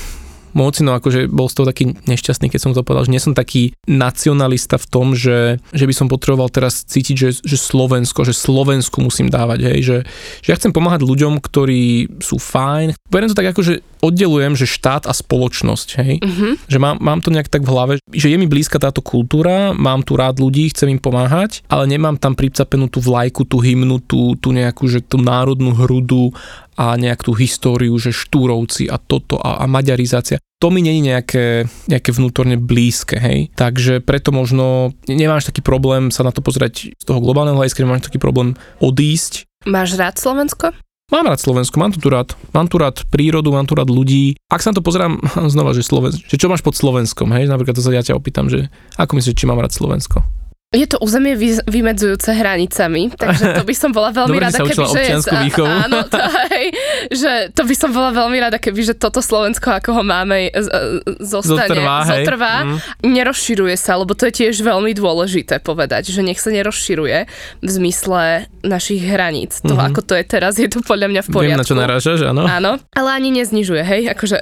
Mocino 0.52 0.94
akože 0.94 1.28
bol 1.28 1.48
z 1.48 1.54
toho 1.56 1.66
taký 1.66 1.84
nešťastný, 2.06 2.48
keď 2.48 2.60
som 2.60 2.72
to 2.72 2.84
povedal, 2.84 3.04
že 3.04 3.12
nie 3.12 3.22
som 3.22 3.32
taký 3.32 3.72
nacionalista 3.88 4.78
v 4.78 4.86
tom, 4.88 5.06
že, 5.12 5.60
že 5.72 5.84
by 5.84 5.94
som 5.94 6.06
potreboval 6.08 6.48
teraz 6.48 6.84
cítiť, 6.84 7.16
že, 7.16 7.28
že 7.44 7.56
Slovensko, 7.56 8.24
že 8.24 8.32
Slovensku 8.32 9.02
musím 9.02 9.28
dávať, 9.28 9.60
hej, 9.68 9.78
že, 9.82 9.96
že 10.40 10.48
ja 10.52 10.58
chcem 10.58 10.72
pomáhať 10.72 11.04
ľuďom, 11.04 11.42
ktorí 11.42 12.20
sú 12.22 12.40
fajn. 12.40 12.96
Beriem 13.08 13.30
to 13.30 13.38
tak 13.38 13.52
ako, 13.52 13.60
že 13.64 13.74
oddelujem, 13.98 14.54
že 14.54 14.64
štát 14.64 15.04
a 15.04 15.12
spoločnosť, 15.12 15.88
hej, 15.98 16.14
Mhm. 16.22 16.48
že 16.70 16.78
mám, 16.78 16.96
mám 17.02 17.18
to 17.18 17.34
nejak 17.34 17.50
tak 17.50 17.66
v 17.66 17.72
hlave, 17.72 17.92
že 18.14 18.30
je 18.30 18.36
mi 18.38 18.46
blízka 18.46 18.78
táto 18.78 19.02
kultúra, 19.02 19.74
mám 19.74 20.06
tu 20.06 20.14
rád 20.14 20.38
ľudí, 20.38 20.70
chcem 20.70 20.94
im 20.94 21.00
pomáhať, 21.02 21.66
ale 21.66 21.90
nemám 21.90 22.14
tam 22.16 22.38
pricapenú 22.38 22.86
tú 22.86 23.02
vlajku, 23.02 23.42
tú 23.42 23.58
hymnu, 23.58 23.98
tú, 24.04 24.38
tú 24.38 24.54
nejakú, 24.54 24.86
že 24.86 25.02
tú 25.02 25.18
národnú 25.18 25.74
hrudu 25.74 26.30
a 26.78 26.94
nejak 26.94 27.26
tú 27.26 27.34
históriu, 27.34 27.98
že 27.98 28.14
štúrovci 28.14 28.86
a 28.86 29.02
toto 29.02 29.42
a, 29.42 29.58
a 29.60 29.64
maďarizácia. 29.66 30.38
To 30.62 30.70
mi 30.70 30.82
není 30.82 31.02
nejaké, 31.02 31.66
nejaké 31.90 32.10
vnútorne 32.14 32.54
blízke, 32.54 33.18
hej. 33.18 33.50
Takže 33.58 33.98
preto 33.98 34.30
možno 34.30 34.94
nemáš 35.10 35.50
taký 35.50 35.62
problém 35.62 36.14
sa 36.14 36.22
na 36.22 36.30
to 36.30 36.38
pozrieť 36.38 36.94
z 36.94 37.04
toho 37.04 37.18
globálneho 37.18 37.58
hľadiska, 37.58 37.82
nemáš 37.82 38.06
taký 38.06 38.22
problém 38.22 38.54
odísť. 38.78 39.46
Máš 39.66 39.98
rád 39.98 40.18
Slovensko? 40.18 40.70
Mám 41.08 41.24
rád 41.24 41.40
Slovensko, 41.40 41.80
mám 41.80 41.94
tu 41.96 42.10
rád. 42.12 42.36
Mám 42.52 42.68
tu 42.68 42.76
rád 42.76 43.00
prírodu, 43.08 43.48
mám 43.48 43.64
tu 43.64 43.72
rád 43.72 43.88
ľudí. 43.88 44.36
Ak 44.52 44.60
sa 44.60 44.70
na 44.70 44.78
to 44.78 44.84
pozerám 44.84 45.18
znova, 45.54 45.72
že, 45.72 45.82
Sloven, 45.82 46.12
že 46.12 46.36
čo 46.36 46.52
máš 46.52 46.60
pod 46.60 46.76
Slovenskom, 46.76 47.32
hej? 47.32 47.48
Napríklad 47.48 47.74
to 47.74 47.82
sa 47.82 47.90
ja 47.90 48.04
ťa 48.04 48.18
opýtam, 48.18 48.46
že 48.52 48.68
ako 49.00 49.16
myslíš, 49.16 49.34
či 49.34 49.48
mám 49.48 49.58
rád 49.58 49.72
Slovensko? 49.72 50.20
Je 50.68 50.84
to 50.84 51.00
územie 51.00 51.32
vy, 51.32 51.64
vymedzujúce 51.64 52.28
hranicami, 52.28 53.08
takže 53.10 53.56
to 53.56 53.64
by 53.64 53.72
som 53.72 53.88
bola 53.88 54.12
veľmi 54.12 54.36
Dobre, 54.36 54.44
rada, 54.44 54.60
keby 54.60 54.84
že, 54.84 55.00
výchovu. 55.40 55.64
áno, 55.64 56.04
to, 56.12 56.20
hej, 56.20 56.66
že 57.08 57.32
to 57.56 57.64
by 57.64 57.72
som 57.72 57.88
bola 57.88 58.12
veľmi 58.12 58.36
rada, 58.36 58.60
keby 58.60 58.76
že 58.82 58.92
toto 58.92 59.24
Slovensko, 59.24 59.64
ako 59.72 59.96
ho 59.96 60.02
máme, 60.04 60.52
z- 60.52 60.68
z- 60.68 61.40
zostane, 61.40 61.72
Zotrvá, 61.72 61.96
hej. 62.04 62.08
zotrvá 62.20 62.54
Mm. 62.60 62.78
nerozširuje 63.00 63.76
sa, 63.76 63.96
lebo 63.96 64.12
to 64.12 64.28
je 64.28 64.44
tiež 64.44 64.60
veľmi 64.60 64.92
dôležité 64.92 65.56
povedať, 65.56 66.12
že 66.12 66.20
nech 66.20 66.36
sa 66.36 66.52
nerozširuje 66.52 67.18
v 67.58 67.70
zmysle 67.70 68.44
našich 68.60 69.00
hraníc. 69.00 69.64
To, 69.64 69.72
Mhm. 69.72 69.88
ako 69.88 70.00
to 70.04 70.12
je 70.14 70.24
teraz, 70.26 70.60
je 70.60 70.68
to 70.68 70.84
podľa 70.84 71.08
mňa 71.08 71.22
v 71.22 71.28
poriadku. 71.30 71.48
Viem, 71.48 71.56
na 71.56 71.64
čo 71.64 71.80
narážaš, 71.80 72.20
áno. 72.22 72.44
Áno, 72.44 72.76
ale 72.92 73.08
ani 73.10 73.32
neznižuje, 73.32 73.80
hej, 73.80 74.02
akože, 74.10 74.36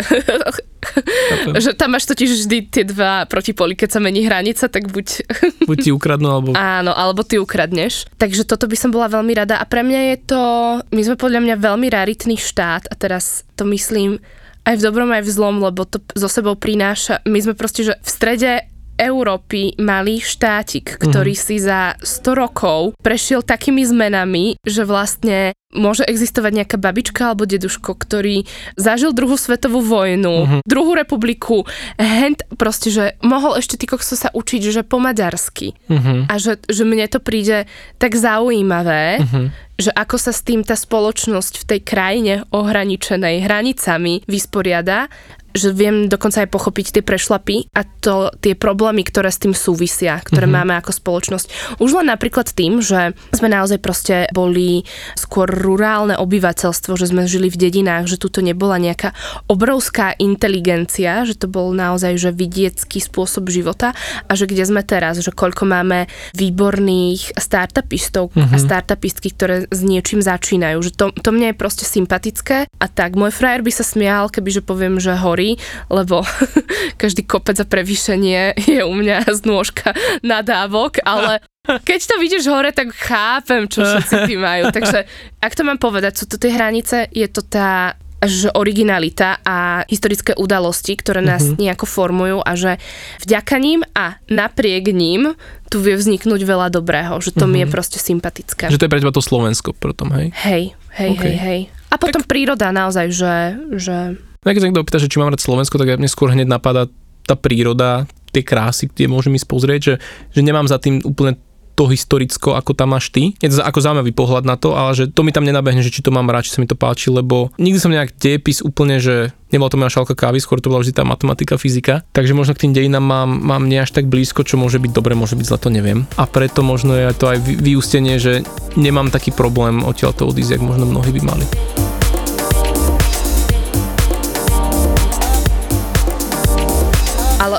že 1.63 1.71
tam 1.73 1.93
máš 1.93 2.03
totiž 2.05 2.31
vždy 2.37 2.59
tie 2.65 2.83
dva 2.83 3.27
protipóly, 3.27 3.75
keď 3.75 3.89
sa 3.89 4.01
mení 4.01 4.23
hranica, 4.23 4.67
tak 4.67 4.91
buď 4.91 5.23
Buď 5.63 5.77
ti 5.81 5.91
ukradnú, 5.91 6.16
alebo... 6.25 6.57
Áno, 6.57 6.95
alebo 6.97 7.21
ty 7.27 7.37
ukradneš. 7.37 8.09
Takže 8.17 8.49
toto 8.49 8.65
by 8.71 8.77
som 8.79 8.95
bola 8.95 9.11
veľmi 9.11 9.33
rada. 9.37 9.61
A 9.61 9.65
pre 9.69 9.85
mňa 9.85 10.01
je 10.15 10.17
to, 10.25 10.43
my 10.89 11.01
sme 11.05 11.17
podľa 11.19 11.41
mňa 11.43 11.57
veľmi 11.59 11.87
raritný 11.93 12.41
štát 12.41 12.89
a 12.89 12.95
teraz 12.95 13.45
to 13.59 13.69
myslím 13.69 14.23
aj 14.67 14.83
v 14.83 14.85
dobrom, 14.85 15.15
aj 15.15 15.23
v 15.23 15.31
zlom, 15.31 15.63
lebo 15.63 15.87
to 15.87 16.03
zo 16.19 16.27
sebou 16.27 16.59
prináša, 16.59 17.23
my 17.23 17.39
sme 17.39 17.55
proste, 17.55 17.87
že 17.87 17.95
v 18.03 18.09
strede 18.11 18.67
Európy 18.97 19.77
malý 19.79 20.19
štátik, 20.25 20.97
ktorý 20.99 21.37
mm-hmm. 21.37 21.49
si 21.53 21.63
za 21.63 21.95
100 22.01 22.43
rokov 22.43 22.97
prešiel 23.01 23.45
takými 23.45 23.85
zmenami, 23.85 24.57
že 24.65 24.83
vlastne 24.89 25.53
môže 25.77 26.09
existovať 26.09 26.53
nejaká 26.65 26.77
babička 26.81 27.31
alebo 27.31 27.45
deduško, 27.45 27.93
ktorý 28.01 28.49
zažil 28.81 29.13
druhú 29.13 29.37
svetovú 29.37 29.85
vojnu, 29.85 30.35
mm-hmm. 30.35 30.61
druhú 30.65 30.97
republiku, 30.97 31.69
hent, 32.01 32.43
proste, 32.57 32.89
že 32.89 33.05
mohol 33.21 33.61
ešte 33.61 33.77
ty 33.77 33.85
kokso 33.85 34.17
sa 34.17 34.33
učiť, 34.33 34.61
že 34.73 34.83
po 34.87 34.97
maďarsky. 34.97 35.77
Mhm. 35.93 36.33
A 36.33 36.35
že, 36.41 36.57
že 36.65 36.83
mne 36.89 37.05
to 37.13 37.21
príde 37.21 37.69
tak 38.01 38.17
zaujímavé, 38.17 39.21
Mhm. 39.21 39.43
že 39.77 39.91
ako 39.93 40.17
sa 40.17 40.33
s 40.33 40.41
tým 40.41 40.65
tá 40.65 40.73
spoločnosť 40.73 41.61
v 41.61 41.65
tej 41.69 41.81
krajine 41.85 42.35
ohraničenej 42.49 43.45
hranicami 43.45 44.25
vysporiada, 44.25 45.13
že 45.57 45.73
viem 45.73 46.07
dokonca 46.07 46.45
aj 46.45 46.53
pochopiť 46.53 47.01
tie 47.01 47.03
prešlapy 47.03 47.73
a 47.73 47.83
to, 47.83 48.31
tie 48.39 48.53
problémy, 48.53 49.03
ktoré 49.03 49.33
s 49.33 49.41
tým 49.41 49.57
súvisia, 49.57 50.21
ktoré 50.21 50.47
mm-hmm. 50.47 50.57
máme 50.63 50.75
ako 50.79 50.93
spoločnosť. 50.93 51.47
Už 51.81 51.91
len 51.97 52.13
napríklad 52.13 52.53
tým, 52.53 52.85
že 52.85 53.17
sme 53.33 53.49
naozaj 53.49 53.81
proste 53.81 54.29
boli 54.31 54.85
skôr 55.17 55.49
rurálne 55.49 56.15
obyvateľstvo, 56.15 56.95
že 56.95 57.11
sme 57.11 57.25
žili 57.25 57.49
v 57.49 57.57
dedinách, 57.57 58.07
že 58.07 58.21
tuto 58.21 58.45
nebola 58.45 58.77
nejaká 58.77 59.17
obrovská 59.49 60.13
inteligencia, 60.21 61.25
že 61.25 61.35
to 61.35 61.49
bol 61.49 61.73
naozaj 61.73 62.19
že 62.21 62.31
vidiecký 62.31 63.01
spôsob 63.01 63.49
života 63.49 63.97
a 64.29 64.33
že 64.37 64.45
kde 64.45 64.65
sme 64.69 64.85
teraz, 64.85 65.19
že 65.21 65.33
koľko 65.33 65.65
máme 65.65 66.07
výborných 66.37 67.39
startupistov 67.41 68.35
mm-hmm. 68.35 68.53
a 68.53 68.57
startupistky, 68.61 69.33
ktoré 69.33 69.65
s 69.71 69.81
niečím 69.81 70.21
začínajú, 70.21 70.79
že 70.85 70.93
to, 70.93 71.15
to 71.15 71.31
mne 71.33 71.55
je 71.55 71.57
proste 71.57 71.85
sympatické 71.87 72.67
a 72.67 72.87
tak 72.91 73.15
môj 73.15 73.33
frajer 73.33 73.63
by 73.63 73.73
sa 73.73 73.85
smial, 73.87 74.29
keby 74.29 74.61
že 74.61 74.63
poviem, 74.67 74.99
že 74.99 75.15
horí, 75.15 75.46
lebo 75.87 76.27
každý 77.03 77.23
kopec 77.23 77.55
a 77.63 77.67
prevýšenie 77.67 78.59
je 78.59 78.83
u 78.83 78.95
mňa 78.95 79.31
z 79.31 79.41
nôžka 79.47 79.95
nadávok, 80.27 80.99
ale 81.07 81.39
keď 81.67 82.01
to 82.11 82.15
vidíš 82.19 82.51
hore, 82.51 82.71
tak 82.71 82.95
chápem, 82.95 83.67
čo 83.71 83.83
všetci 83.83 84.17
tí 84.27 84.35
majú. 84.39 84.71
Takže 84.71 85.07
ak 85.43 85.53
to 85.55 85.63
mám 85.67 85.79
povedať, 85.79 86.19
sú 86.19 86.25
to 86.27 86.39
tie 86.39 86.55
hranice, 86.55 87.11
je 87.11 87.27
to 87.31 87.43
tá 87.43 87.99
že 88.25 88.49
originalita 88.57 89.45
a 89.45 89.85
historické 89.85 90.33
udalosti, 90.33 90.97
ktoré 90.97 91.21
nás 91.21 91.45
uh-huh. 91.45 91.61
nejako 91.61 91.85
formujú 91.85 92.39
a 92.41 92.53
že 92.57 92.81
vďaka 93.29 93.57
ním 93.61 93.81
a 93.93 94.17
napriek 94.33 94.89
ním 94.89 95.37
tu 95.69 95.85
vie 95.85 95.95
vzniknúť 96.01 96.41
veľa 96.49 96.73
dobrého, 96.73 97.21
že 97.21 97.37
to 97.37 97.45
uh-huh. 97.45 97.53
mi 97.53 97.59
je 97.61 97.69
mhm. 97.69 97.75
proste 97.77 97.99
sympatické. 98.01 98.73
Že 98.73 98.81
to 98.81 98.85
je 98.89 98.93
pre 98.93 99.01
teba 99.05 99.13
to 99.13 99.21
Slovensko 99.21 99.77
potom, 99.77 100.17
hej? 100.17 100.33
Hej, 100.33 100.73
hej, 100.97 101.11
okay. 101.13 101.25
hej, 101.29 101.37
hej. 101.37 101.61
A 101.93 102.01
potom 102.01 102.25
tak... 102.25 102.29
príroda 102.33 102.73
naozaj, 102.73 103.07
že... 103.13 103.35
že... 103.77 103.99
No, 104.43 104.53
keď 104.53 104.61
sa 104.61 104.67
niekto 104.69 104.83
opýta, 104.83 105.03
že 105.03 105.11
či 105.11 105.19
mám 105.23 105.33
rád 105.33 105.43
Slovensko, 105.43 105.79
tak 105.79 105.97
mne 105.97 106.11
skôr 106.11 106.33
hneď 106.33 106.49
napadá 106.49 106.91
tá 107.27 107.35
príroda, 107.35 108.07
tie 108.31 108.45
krásy, 108.45 108.93
kde 108.93 109.09
môžem 109.09 109.35
ísť 109.35 109.49
pozrieť, 109.49 109.81
že, 109.81 109.95
že 110.37 110.41
nemám 110.45 110.69
za 110.69 110.77
tým 110.77 111.01
úplne 111.03 111.41
to 111.77 111.85
historicko, 111.93 112.57
ako 112.57 112.73
tam 112.73 112.97
máš 112.97 113.13
ty. 113.13 113.37
Je 113.37 113.53
to 113.53 113.61
ako 113.61 113.85
zaujímavý 113.85 114.17
pohľad 114.17 114.49
na 114.49 114.57
to, 114.57 114.73
ale 114.73 114.97
že 114.97 115.13
to 115.13 115.21
mi 115.21 115.31
tam 115.31 115.45
nenabehne, 115.45 115.85
že 115.85 115.93
či 115.93 116.01
to 116.01 116.09
mám 116.09 116.33
rád, 116.33 116.49
či 116.49 116.57
sa 116.57 116.65
mi 116.65 116.67
to 116.67 116.73
páči, 116.73 117.13
lebo 117.13 117.53
nikdy 117.61 117.77
som 117.77 117.93
nejak 117.93 118.17
dejepis 118.17 118.65
úplne, 118.65 118.97
že 118.97 119.37
nebola 119.53 119.69
to 119.69 119.77
moja 119.77 119.93
šálka 119.93 120.17
kávy, 120.17 120.41
skôr 120.41 120.57
to 120.59 120.73
bola 120.73 120.81
vždy 120.81 120.97
tá 120.97 121.05
matematika, 121.05 121.61
fyzika. 121.61 122.01
Takže 122.17 122.33
možno 122.33 122.57
k 122.57 122.65
tým 122.67 122.73
dejinám 122.73 123.05
mám, 123.05 123.29
mám 123.29 123.69
nie 123.69 123.77
až 123.77 123.93
tak 123.93 124.09
blízko, 124.09 124.41
čo 124.49 124.57
môže 124.57 124.81
byť 124.81 124.91
dobre, 124.97 125.13
môže 125.13 125.37
byť 125.37 125.47
zle, 125.53 125.59
to 125.61 125.69
neviem. 125.69 126.09
A 126.17 126.25
preto 126.25 126.65
možno 126.65 126.97
je 126.97 127.13
to 127.13 127.29
aj 127.29 127.45
vyústenie, 127.45 128.17
že 128.17 128.41
nemám 128.81 129.13
taký 129.13 129.37
problém 129.37 129.85
odtiaľ 129.85 130.17
to 130.17 130.25
odísť, 130.25 130.57
jak 130.57 130.65
možno 130.65 130.89
mnohí 130.89 131.13
by 131.13 131.23
mali. 131.29 131.45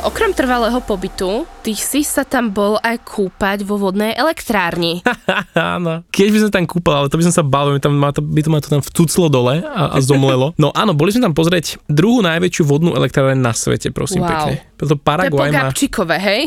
Okrem 0.08 0.32
trvalého 0.32 0.80
pobytu, 0.80 1.44
ty 1.60 1.76
si 1.76 2.00
sa 2.08 2.24
tam 2.24 2.48
bol 2.56 2.80
aj 2.80 3.04
kúpať 3.04 3.68
vo 3.68 3.76
vodnej 3.76 4.16
elektrárni. 4.16 5.04
áno. 5.76 6.08
Keď 6.08 6.28
by 6.32 6.38
som 6.48 6.52
tam 6.56 6.64
kúpal, 6.64 7.04
ale 7.04 7.12
to 7.12 7.20
by 7.20 7.28
som 7.28 7.36
sa 7.36 7.44
bál, 7.44 7.76
by, 7.76 7.84
tam, 7.84 8.00
by 8.00 8.40
to 8.40 8.48
ma 8.48 8.64
to 8.64 8.72
tam 8.72 8.80
vtuclo 8.80 9.28
dole 9.28 9.60
a, 9.68 9.92
a 9.92 10.00
zomlelo. 10.00 10.56
No 10.64 10.72
áno, 10.74 10.96
boli 10.96 11.12
sme 11.12 11.28
tam 11.28 11.36
pozrieť 11.36 11.78
druhú 11.92 12.24
najväčšiu 12.24 12.64
vodnú 12.66 12.96
elektrárne 12.96 13.38
na 13.38 13.52
svete, 13.52 13.92
prosím 13.92 14.24
wow. 14.24 14.32
pekne. 14.32 14.54
To 14.78 14.94
Paraguay 14.98 15.50
to 15.50 15.58
je 15.58 15.58
po 15.58 15.58
Gabčíkové, 15.58 16.18
hej? 16.22 16.42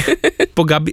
po 0.58 0.62
Gabi, 0.66 0.90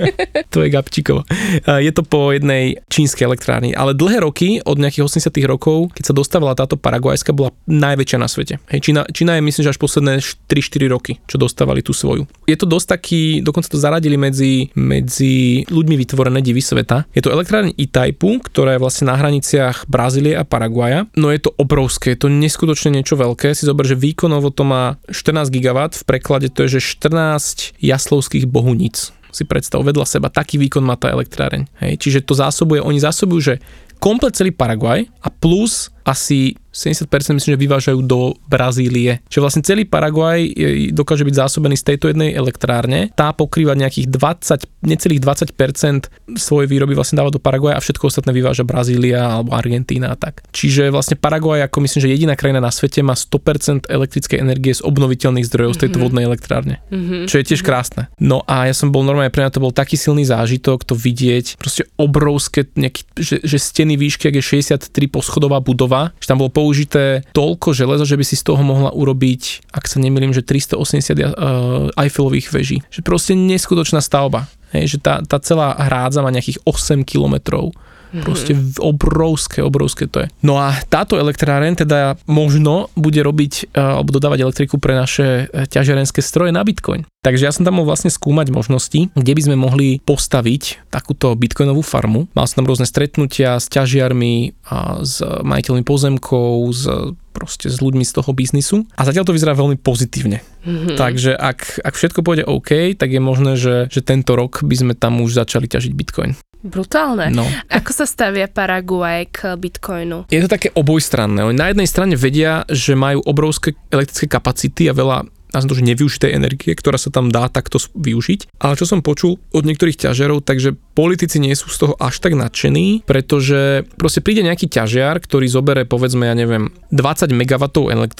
to 0.52 0.64
je 0.64 0.68
Gabčíkovo. 0.72 1.28
Je 1.68 1.92
to 1.92 2.02
po 2.02 2.32
jednej 2.32 2.80
čínskej 2.88 3.28
elektrárni. 3.28 3.76
Ale 3.76 3.92
dlhé 3.92 4.24
roky, 4.24 4.64
od 4.64 4.80
nejakých 4.80 5.04
80 5.04 5.36
rokov, 5.44 5.92
keď 5.92 6.04
sa 6.08 6.14
dostavila 6.16 6.56
táto 6.56 6.80
paraguajská, 6.80 7.36
bola 7.36 7.52
najväčšia 7.68 8.18
na 8.18 8.28
svete. 8.32 8.54
Hej, 8.72 8.80
Čína, 8.88 9.04
Čína 9.12 9.36
je 9.36 9.42
myslím, 9.44 9.62
že 9.68 9.72
až 9.76 9.80
posledné 9.80 10.24
3-4 10.48 10.88
roky, 10.88 11.12
čo 11.28 11.36
dostávali 11.36 11.84
tú 11.84 11.92
svoju. 11.92 12.24
Je 12.48 12.56
to 12.56 12.64
dosť 12.64 12.86
taký, 12.96 13.22
dokonca 13.44 13.68
to 13.68 13.76
zaradili 13.76 14.16
medzi, 14.16 14.72
medzi 14.72 15.68
ľuďmi 15.68 15.94
vytvorené 16.00 16.40
divy 16.40 16.64
sveta. 16.64 17.04
Je 17.12 17.20
to 17.20 17.28
elektrárne 17.28 17.76
Itaipu, 17.76 18.40
ktorá 18.40 18.76
je 18.76 18.82
vlastne 18.82 19.12
na 19.12 19.20
hraniciach 19.20 19.84
Brazílie 19.84 20.32
a 20.32 20.48
Paraguaja. 20.48 21.04
No 21.14 21.28
je 21.28 21.44
to 21.44 21.52
obrovské, 21.60 22.16
je 22.16 22.24
to 22.24 22.28
neskutočne 22.32 22.96
niečo 22.96 23.20
veľké. 23.20 23.52
Si 23.52 23.68
zober, 23.68 23.84
že 23.84 24.00
výkonovo 24.00 24.48
to 24.48 24.64
má 24.64 24.96
14 25.10 25.50
GW, 25.50 25.78
v 25.90 26.04
preklade 26.06 26.48
to 26.50 26.66
je, 26.66 26.80
že 26.80 26.96
14 27.02 27.76
jaslovských 27.82 28.46
bohuníc 28.46 29.12
si 29.30 29.46
predstav 29.46 29.82
vedľa 29.86 30.06
seba, 30.06 30.26
taký 30.30 30.58
výkon 30.58 30.82
má 30.82 30.98
tá 30.98 31.10
elektráreň. 31.10 31.70
Hej. 31.82 31.92
Čiže 32.02 32.26
to 32.26 32.34
zásobuje, 32.34 32.82
oni 32.82 32.98
zásobujú, 32.98 33.40
že 33.40 33.54
komplet 34.02 34.34
celý 34.34 34.50
Paraguaj 34.50 35.06
a 35.22 35.28
plus 35.30 35.94
asi 36.04 36.56
70% 36.70 37.10
myslím, 37.34 37.58
že 37.58 37.64
vyvážajú 37.66 37.98
do 38.06 38.38
Brazílie. 38.46 39.18
Čiže 39.26 39.42
vlastne 39.42 39.62
celý 39.66 39.82
Paraguaj 39.90 40.54
dokáže 40.94 41.26
byť 41.26 41.34
zásobený 41.34 41.74
z 41.74 41.84
tejto 41.94 42.06
jednej 42.14 42.30
elektrárne. 42.30 43.10
Tá 43.18 43.34
pokrýva 43.34 43.74
nejakých 43.74 44.06
20, 44.06 44.86
necelých 44.86 45.20
20% 45.20 46.38
svojej 46.38 46.68
výroby 46.70 46.94
vlastne 46.94 47.18
dáva 47.18 47.34
do 47.34 47.42
Paraguaja 47.42 47.78
a 47.78 47.82
všetko 47.82 48.06
ostatné 48.06 48.30
vyváža 48.30 48.62
Brazília 48.62 49.42
alebo 49.42 49.50
Argentína 49.50 50.14
a 50.14 50.16
tak. 50.16 50.46
Čiže 50.54 50.94
vlastne 50.94 51.18
Paraguaj 51.18 51.66
ako 51.66 51.78
myslím, 51.82 52.00
že 52.06 52.12
jediná 52.14 52.38
krajina 52.38 52.62
na 52.62 52.70
svete 52.70 53.02
má 53.02 53.18
100% 53.18 53.90
elektrickej 53.90 54.38
energie 54.38 54.70
z 54.70 54.86
obnoviteľných 54.86 55.46
zdrojov 55.50 55.74
z 55.74 55.80
tejto 55.86 55.98
mm-hmm. 55.98 56.06
vodnej 56.06 56.24
elektrárne. 56.30 56.76
Mm-hmm. 56.94 57.22
Čo 57.26 57.36
je 57.42 57.44
tiež 57.50 57.66
krásne. 57.66 58.06
No 58.22 58.46
a 58.46 58.70
ja 58.70 58.74
som 58.78 58.94
bol 58.94 59.02
normálne, 59.02 59.34
pre 59.34 59.42
mňa 59.42 59.58
to 59.58 59.64
bol 59.64 59.74
taký 59.74 59.98
silný 59.98 60.22
zážitok 60.22 60.86
to 60.86 60.94
vidieť, 60.94 61.58
proste 61.58 61.82
obrovské, 61.98 62.70
nejaký, 62.78 63.02
že, 63.18 63.36
že 63.42 63.58
steny 63.58 63.98
výšky, 63.98 64.30
ak 64.30 64.38
je 64.38 64.44
63 64.62 64.86
poschodová 65.10 65.58
budova, 65.58 65.89
že 66.22 66.26
tam 66.30 66.38
bolo 66.38 66.54
použité 66.54 67.26
toľko 67.34 67.74
železa, 67.74 68.06
že 68.06 68.14
by 68.14 68.24
si 68.24 68.38
z 68.38 68.46
toho 68.46 68.62
mohla 68.62 68.94
urobiť, 68.94 69.74
ak 69.74 69.90
sa 69.90 69.98
nemýlim, 69.98 70.30
že 70.30 70.46
380 70.46 70.78
uh, 70.78 71.90
Eiffelových 71.98 72.54
veží. 72.54 72.78
Že 72.94 73.00
proste 73.02 73.32
neskutočná 73.34 73.98
stavba. 73.98 74.46
Hej, 74.70 74.96
že 74.96 74.98
tá, 75.02 75.18
tá 75.26 75.42
celá 75.42 75.74
hrádza 75.74 76.22
má 76.22 76.30
nejakých 76.30 76.62
8 76.62 77.02
kilometrov. 77.02 77.74
Proste 78.10 78.58
obrovské, 78.82 79.62
obrovské 79.62 80.10
to 80.10 80.26
je. 80.26 80.28
No 80.42 80.58
a 80.58 80.74
táto 80.90 81.14
elektráren 81.14 81.78
teda 81.78 82.18
možno 82.26 82.90
bude 82.98 83.22
robiť 83.22 83.70
e, 83.70 83.78
alebo 83.78 84.10
dodávať 84.10 84.42
elektriku 84.42 84.82
pre 84.82 84.98
naše 84.98 85.46
e, 85.46 85.66
ťažiarenské 85.70 86.18
stroje 86.18 86.50
na 86.50 86.66
Bitcoin. 86.66 87.06
Takže 87.20 87.46
ja 87.46 87.52
som 87.52 87.62
tam 87.62 87.78
mohol 87.78 87.92
vlastne 87.92 88.08
skúmať 88.08 88.48
možnosti, 88.50 89.12
kde 89.12 89.32
by 89.36 89.42
sme 89.44 89.56
mohli 89.60 90.00
postaviť 90.02 90.88
takúto 90.88 91.36
bitcoinovú 91.36 91.84
farmu. 91.84 92.26
Mal 92.32 92.48
som 92.48 92.64
tam 92.64 92.70
rôzne 92.72 92.88
stretnutia 92.88 93.60
s 93.60 93.68
ťažiarmi 93.68 94.56
a 94.72 95.04
s 95.04 95.20
majiteľmi 95.22 95.84
pozemkov, 95.84 96.72
s 96.72 96.84
proste 97.30 97.70
s 97.70 97.78
ľuďmi 97.78 98.02
z 98.02 98.12
toho 98.20 98.30
biznisu 98.34 98.76
a 98.98 99.06
zatiaľ 99.06 99.24
to 99.24 99.36
vyzerá 99.36 99.54
veľmi 99.54 99.78
pozitívne. 99.78 100.42
Mm-hmm. 100.66 100.96
Takže 100.98 101.32
ak, 101.38 101.80
ak 101.80 101.94
všetko 101.94 102.20
pôjde 102.26 102.44
OK, 102.44 102.98
tak 102.98 103.08
je 103.14 103.22
možné, 103.22 103.54
že, 103.54 103.86
že 103.88 104.02
tento 104.02 104.34
rok 104.34 104.60
by 104.66 104.76
sme 104.76 104.92
tam 104.98 105.22
už 105.22 105.38
začali 105.38 105.70
ťažiť 105.70 105.92
Bitcoin. 105.94 106.34
Brutálne. 106.60 107.32
No. 107.32 107.48
Ako 107.72 107.90
sa 107.96 108.04
stavia 108.04 108.44
Paraguay 108.44 109.24
k 109.24 109.56
Bitcoinu? 109.56 110.28
Je 110.28 110.44
to 110.44 110.50
také 110.52 110.68
obojstranné. 110.76 111.40
Oni 111.40 111.56
na 111.56 111.72
jednej 111.72 111.88
strane 111.88 112.14
vedia, 112.20 112.68
že 112.68 112.92
majú 112.92 113.24
obrovské 113.24 113.72
elektrické 113.88 114.28
kapacity 114.28 114.92
a 114.92 114.92
veľa 114.92 115.24
nazvem 115.54 115.70
to, 115.70 115.78
že 115.78 115.88
nevyužitej 115.94 116.30
energie, 116.34 116.72
ktorá 116.74 116.96
sa 116.98 117.10
tam 117.12 117.30
dá 117.30 117.50
takto 117.50 117.78
využiť. 117.94 118.58
Ale 118.62 118.78
čo 118.78 118.86
som 118.86 119.04
počul 119.04 119.38
od 119.50 119.64
niektorých 119.66 120.08
ťažiarov, 120.08 120.46
takže 120.46 120.74
politici 120.94 121.42
nie 121.42 121.54
sú 121.54 121.70
z 121.70 121.86
toho 121.86 121.94
až 121.98 122.22
tak 122.22 122.34
nadšení, 122.38 123.06
pretože 123.06 123.86
proste 123.96 124.22
príde 124.24 124.46
nejaký 124.46 124.70
ťažiar, 124.70 125.22
ktorý 125.22 125.46
zobere 125.50 125.82
povedzme, 125.86 126.28
ja 126.28 126.34
neviem, 126.36 126.70
20 126.94 127.30
MW 127.34 127.64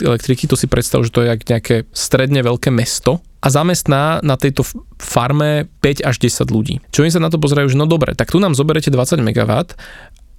elektriky, 0.03 0.51
to 0.51 0.59
si 0.59 0.66
predstav, 0.66 1.03
že 1.07 1.14
to 1.14 1.23
je 1.23 1.33
nejaké 1.49 1.87
stredne 1.95 2.40
veľké 2.43 2.73
mesto 2.73 3.23
a 3.40 3.49
zamestná 3.49 4.21
na 4.21 4.37
tejto 4.37 4.69
farme 5.01 5.64
5 5.81 6.05
až 6.05 6.16
10 6.21 6.53
ľudí. 6.53 6.85
Čo 6.93 7.09
oni 7.09 7.12
sa 7.12 7.25
na 7.25 7.33
to 7.33 7.40
pozerajú, 7.40 7.73
že 7.73 7.81
no 7.81 7.88
dobre, 7.88 8.12
tak 8.12 8.29
tu 8.29 8.37
nám 8.37 8.53
zoberete 8.53 8.93
20 8.93 9.16
MW 9.16 9.53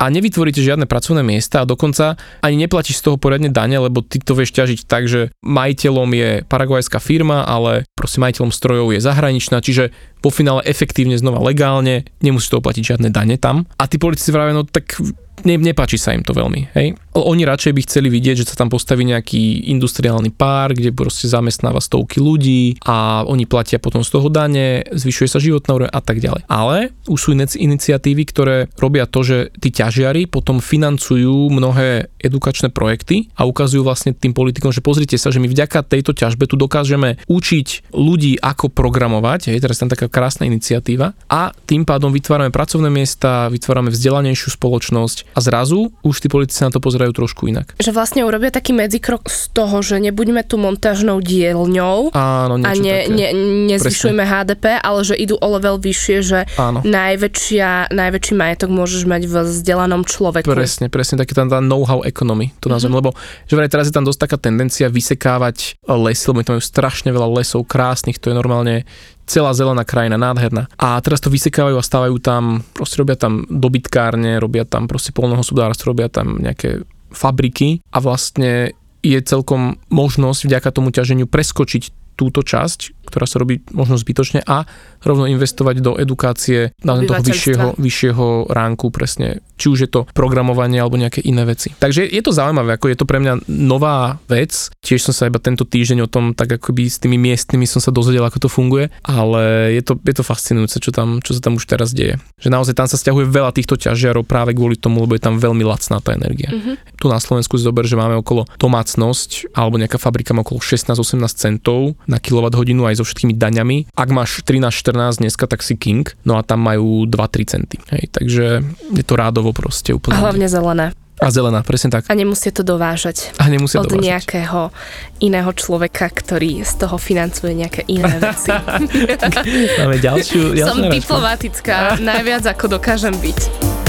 a 0.02 0.10
nevytvoríte 0.10 0.66
žiadne 0.66 0.90
pracovné 0.90 1.22
miesta 1.22 1.62
a 1.62 1.70
dokonca 1.70 2.18
ani 2.42 2.66
neplatíš 2.66 3.06
z 3.06 3.06
toho 3.06 3.22
poriadne 3.22 3.54
dane, 3.54 3.78
lebo 3.78 4.02
ty 4.02 4.18
to 4.18 4.34
vieš 4.34 4.58
ťažiť 4.58 4.90
tak, 4.90 5.06
že 5.06 5.30
majiteľom 5.46 6.10
je 6.18 6.30
paraguajská 6.50 6.98
firma, 6.98 7.46
ale 7.46 7.86
proste 7.94 8.18
majiteľom 8.18 8.50
strojov 8.50 8.98
je 8.98 9.06
zahraničná, 9.06 9.62
čiže 9.62 9.94
vo 10.26 10.34
finále 10.34 10.66
efektívne 10.66 11.14
znova 11.22 11.38
legálne, 11.46 12.10
nemusíš 12.26 12.58
to 12.58 12.66
platiť 12.66 12.98
žiadne 12.98 13.14
dane 13.14 13.38
tam. 13.38 13.70
A 13.78 13.86
tí 13.86 14.02
politici 14.02 14.34
vravia, 14.34 14.58
no 14.58 14.66
tak 14.66 14.98
ne, 15.46 15.56
nepáči 15.58 16.02
sa 16.02 16.18
im 16.18 16.26
to 16.26 16.34
veľmi. 16.34 16.74
Hej? 16.74 16.98
Oni 17.12 17.44
radšej 17.44 17.76
by 17.76 17.82
chceli 17.84 18.08
vidieť, 18.08 18.44
že 18.44 18.48
sa 18.48 18.56
tam 18.56 18.72
postaví 18.72 19.04
nejaký 19.04 19.68
industriálny 19.72 20.32
pár, 20.32 20.72
kde 20.72 20.96
proste 20.96 21.28
zamestnáva 21.28 21.84
stovky 21.84 22.24
ľudí 22.24 22.80
a 22.88 23.28
oni 23.28 23.44
platia 23.48 23.80
potom 23.80 24.04
z 24.04 24.12
toho 24.16 24.28
dane, 24.32 24.88
zvyšuje 24.92 25.28
sa 25.28 25.40
životná 25.44 25.72
úroveň 25.76 25.92
a 25.92 26.02
tak 26.04 26.24
ďalej. 26.24 26.48
Ale 26.48 26.96
už 27.12 27.20
sú 27.20 27.30
iniciatívy, 27.36 28.24
ktoré 28.28 28.58
robia 28.80 29.04
to, 29.08 29.26
že 29.26 29.38
tí 29.60 29.74
ťažiari 29.74 30.30
potom 30.32 30.64
financujú 30.64 31.52
mnohé 31.52 32.12
edukačné 32.22 32.70
projekty 32.70 33.34
a 33.34 33.44
ukazujú 33.44 33.82
vlastne 33.82 34.14
tým 34.14 34.32
politikom, 34.32 34.70
že 34.70 34.86
pozrite 34.86 35.18
sa, 35.18 35.34
že 35.34 35.42
my 35.42 35.50
vďaka 35.50 35.82
tejto 35.82 36.14
ťažbe 36.14 36.46
tu 36.46 36.56
dokážeme 36.56 37.18
učiť 37.26 37.92
ľudí, 37.92 38.38
ako 38.38 38.70
programovať, 38.70 39.52
hej, 39.52 39.60
teraz 39.60 39.82
tam 39.82 39.90
taká 39.90 40.06
krásna 40.08 40.46
iniciatíva 40.46 41.18
a 41.28 41.52
tým 41.66 41.84
pádom 41.84 42.14
vytvárame 42.14 42.54
pracovné 42.54 42.94
miesta, 42.94 43.50
vytvárame 43.50 43.90
vzdelanejšiu 43.90 44.54
spoločnosť 44.54 45.34
a 45.34 45.40
zrazu 45.42 45.90
už 46.06 46.16
tí 46.22 46.28
politici 46.30 46.62
na 46.62 46.70
to 46.70 46.78
pozerajú 46.78 47.01
pozerajú 47.02 47.18
trošku 47.18 47.50
inak. 47.50 47.74
Že 47.82 47.92
vlastne 47.98 48.22
urobia 48.22 48.54
taký 48.54 48.78
medzikrok 48.78 49.26
z 49.26 49.50
toho, 49.58 49.82
že 49.82 49.98
nebuďme 49.98 50.46
tu 50.46 50.62
montážnou 50.62 51.18
dielňou 51.18 52.14
Áno, 52.14 52.54
a 52.62 52.72
ne, 52.78 53.10
také. 53.10 53.10
ne, 53.10 53.28
nezvyšujeme 53.74 54.22
HDP, 54.22 54.78
ale 54.78 55.00
že 55.02 55.18
idú 55.18 55.42
o 55.42 55.48
level 55.58 55.82
vyššie, 55.82 56.18
že 56.22 56.40
Áno. 56.62 56.86
najväčšia, 56.86 57.90
najväčší 57.90 58.34
majetok 58.38 58.70
môžeš 58.70 59.10
mať 59.10 59.22
v 59.26 59.34
vzdelanom 59.50 60.06
človeku. 60.06 60.46
Presne, 60.46 60.94
presne, 60.94 61.18
taký 61.18 61.34
tam 61.34 61.50
tá 61.50 61.58
know-how 61.58 62.06
economy, 62.06 62.54
to 62.62 62.70
nazvem, 62.70 62.94
mm-hmm. 62.94 63.10
lebo 63.12 63.18
že 63.50 63.54
vraj 63.58 63.72
teraz 63.72 63.90
je 63.90 63.96
tam 63.98 64.06
dosť 64.06 64.30
taká 64.30 64.38
tendencia 64.38 64.86
vysekávať 64.86 65.82
lesy, 65.90 66.24
lebo 66.30 66.38
my 66.38 66.46
tam 66.46 66.54
majú 66.60 66.64
strašne 66.64 67.10
veľa 67.10 67.28
lesov 67.42 67.66
krásnych, 67.66 68.22
to 68.22 68.30
je 68.30 68.38
normálne 68.38 68.86
celá 69.32 69.56
zelená 69.56 69.88
krajina, 69.88 70.20
nádherná. 70.20 70.68
A 70.76 71.00
teraz 71.00 71.24
to 71.24 71.32
vysekávajú 71.32 71.80
a 71.80 71.88
stávajú 71.88 72.20
tam, 72.20 72.68
proste 72.76 73.00
robia 73.00 73.16
tam 73.16 73.48
dobytkárne, 73.48 74.36
robia 74.44 74.68
tam 74.68 74.92
proste 74.92 75.16
polnohospodárstvo, 75.16 75.96
robia 75.96 76.12
tam 76.12 76.44
nejaké 76.44 76.84
fabriky 77.16 77.80
a 77.96 78.04
vlastne 78.04 78.76
je 79.00 79.20
celkom 79.24 79.80
možnosť 79.88 80.46
vďaka 80.46 80.70
tomu 80.76 80.92
ťaženiu 80.92 81.26
preskočiť 81.32 82.14
túto 82.20 82.44
časť, 82.46 83.01
ktorá 83.12 83.28
sa 83.28 83.44
robí 83.44 83.60
možno 83.76 84.00
zbytočne 84.00 84.48
a 84.48 84.64
rovno 85.04 85.28
investovať 85.28 85.76
do 85.84 86.00
edukácie 86.00 86.72
na 86.82 86.96
toho 87.04 87.20
vyššieho, 87.20 87.68
vyššieho 87.76 88.48
ránku 88.48 88.88
presne, 88.94 89.44
či 89.60 89.68
už 89.68 89.80
je 89.86 89.90
to 89.92 90.08
programovanie 90.16 90.80
alebo 90.80 90.96
nejaké 90.96 91.20
iné 91.26 91.44
veci. 91.44 91.76
Takže 91.76 92.08
je 92.08 92.22
to 92.24 92.32
zaujímavé, 92.32 92.80
ako 92.80 92.88
je 92.88 92.98
to 92.98 93.06
pre 93.10 93.20
mňa 93.20 93.50
nová 93.50 94.22
vec. 94.32 94.72
Tiež 94.80 95.04
som 95.04 95.14
sa 95.14 95.28
iba 95.28 95.42
tento 95.42 95.68
týždeň 95.68 96.06
o 96.06 96.10
tom 96.10 96.32
tak 96.38 96.56
akoby 96.56 96.88
s 96.88 97.02
tými 97.02 97.20
miestnymi 97.20 97.68
som 97.68 97.84
sa 97.84 97.92
dozvedel, 97.92 98.24
ako 98.24 98.48
to 98.48 98.50
funguje, 98.50 98.88
ale 99.04 99.74
je 99.76 99.82
to, 99.84 99.98
je 100.00 100.16
to 100.16 100.24
fascinujúce, 100.24 100.78
čo, 100.78 100.94
tam, 100.94 101.20
čo 101.20 101.36
sa 101.36 101.42
tam 101.42 101.58
už 101.58 101.66
teraz 101.66 101.92
deje. 101.92 102.22
Že 102.40 102.50
naozaj 102.54 102.74
tam 102.78 102.88
sa 102.88 102.98
stiahuje 102.98 103.28
veľa 103.28 103.52
týchto 103.52 103.76
ťažiarov 103.76 104.24
práve 104.24 104.54
kvôli 104.54 104.78
tomu, 104.78 105.04
lebo 105.04 105.18
je 105.18 105.24
tam 105.24 105.42
veľmi 105.42 105.66
lacná 105.66 106.00
tá 106.00 106.14
energia. 106.14 106.54
Mhm. 106.54 106.98
Tu 107.02 107.06
na 107.10 107.18
Slovensku 107.18 107.58
si 107.58 107.66
zober, 107.66 107.90
že 107.90 107.98
máme 107.98 108.22
okolo 108.22 108.46
domácnosť 108.62 109.58
alebo 109.58 109.82
nejaká 109.82 109.98
fabrika 109.98 110.38
má 110.38 110.46
okolo 110.46 110.62
16-18 110.62 111.18
centov 111.34 111.98
na 112.06 112.22
kWh 112.22 112.54
aj 112.62 112.96
so 113.02 113.10
všetkými 113.10 113.34
daňami. 113.34 113.90
Ak 113.98 114.14
máš 114.14 114.46
13-14 114.46 115.26
dneska, 115.26 115.50
tak 115.50 115.66
si 115.66 115.74
king, 115.74 116.06
no 116.22 116.38
a 116.38 116.46
tam 116.46 116.62
majú 116.62 117.10
2-3 117.10 117.50
centy. 117.50 117.82
Hej, 117.90 118.14
takže 118.14 118.62
je 118.94 119.04
to 119.04 119.14
rádovo 119.18 119.50
proste 119.52 119.92
úplne. 119.98 120.22
A 120.22 120.30
hlavne 120.30 120.46
zelené. 120.46 120.94
A 121.22 121.30
zelená, 121.30 121.62
presne 121.62 121.94
tak. 121.94 122.10
A 122.10 122.18
nemusia 122.18 122.50
to 122.50 122.66
dovážať. 122.66 123.30
A 123.38 123.46
nemusia 123.46 123.78
od 123.78 123.94
dovážať. 123.94 124.10
nejakého 124.10 124.74
iného 125.22 125.52
človeka, 125.54 126.10
ktorý 126.10 126.66
z 126.66 126.74
toho 126.82 126.98
financuje 126.98 127.54
nejaké 127.54 127.86
iné 127.86 128.18
veci. 128.18 128.50
Máme 129.86 130.02
ďalšiu, 130.02 130.58
ďalšiu 130.58 130.66
Som 130.66 130.90
diplomatická, 130.90 132.02
najviac 132.02 132.50
ako 132.50 132.82
dokážem 132.82 133.14
byť. 133.14 133.81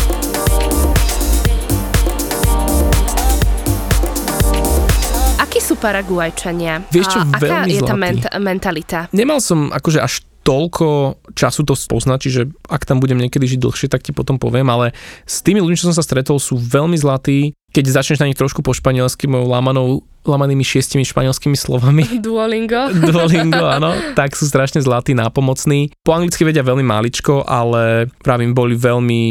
Paraguajčania? 5.83 6.87
Vieš 6.95 7.07
čo, 7.11 7.19
A 7.19 7.27
aká 7.35 7.67
je 7.67 7.83
tá 7.83 7.99
ment- 7.99 8.31
mentalita? 8.39 9.11
Nemal 9.11 9.43
som 9.43 9.75
akože 9.75 9.99
až 9.99 10.23
toľko 10.43 11.19
času 11.39 11.63
to 11.63 11.75
poznať, 11.79 12.19
čiže 12.19 12.41
ak 12.67 12.83
tam 12.83 12.99
budem 12.99 13.19
niekedy 13.19 13.47
žiť 13.47 13.61
dlhšie, 13.63 13.87
tak 13.87 14.03
ti 14.03 14.11
potom 14.11 14.43
poviem, 14.43 14.67
ale 14.71 14.91
s 15.23 15.39
tými 15.41 15.63
ľuďmi, 15.63 15.79
čo 15.79 15.87
som 15.91 15.97
sa 15.97 16.03
stretol, 16.03 16.43
sú 16.43 16.59
veľmi 16.59 16.99
zlatí. 16.99 17.55
Keď 17.73 17.85
začneš 17.89 18.21
na 18.21 18.29
nich 18.29 18.37
trošku 18.37 18.61
po 18.61 18.75
španielsky, 18.75 19.31
mojou 19.31 19.49
lamanou, 19.49 19.87
lamanými 20.27 20.67
šiestimi 20.67 21.07
španielskými 21.07 21.55
slovami, 21.55 22.05
Duolingo? 22.27 22.91
Duolingo, 23.09 23.65
áno, 23.65 23.95
tak 24.19 24.35
sú 24.35 24.51
strašne 24.51 24.83
zlatí, 24.83 25.15
nápomocní. 25.15 25.95
Po 26.03 26.13
anglicky 26.13 26.43
vedia 26.43 26.67
veľmi 26.67 26.85
máličko, 26.85 27.47
ale 27.47 28.11
pravím, 28.21 28.53
boli 28.53 28.75
veľmi, 28.75 29.23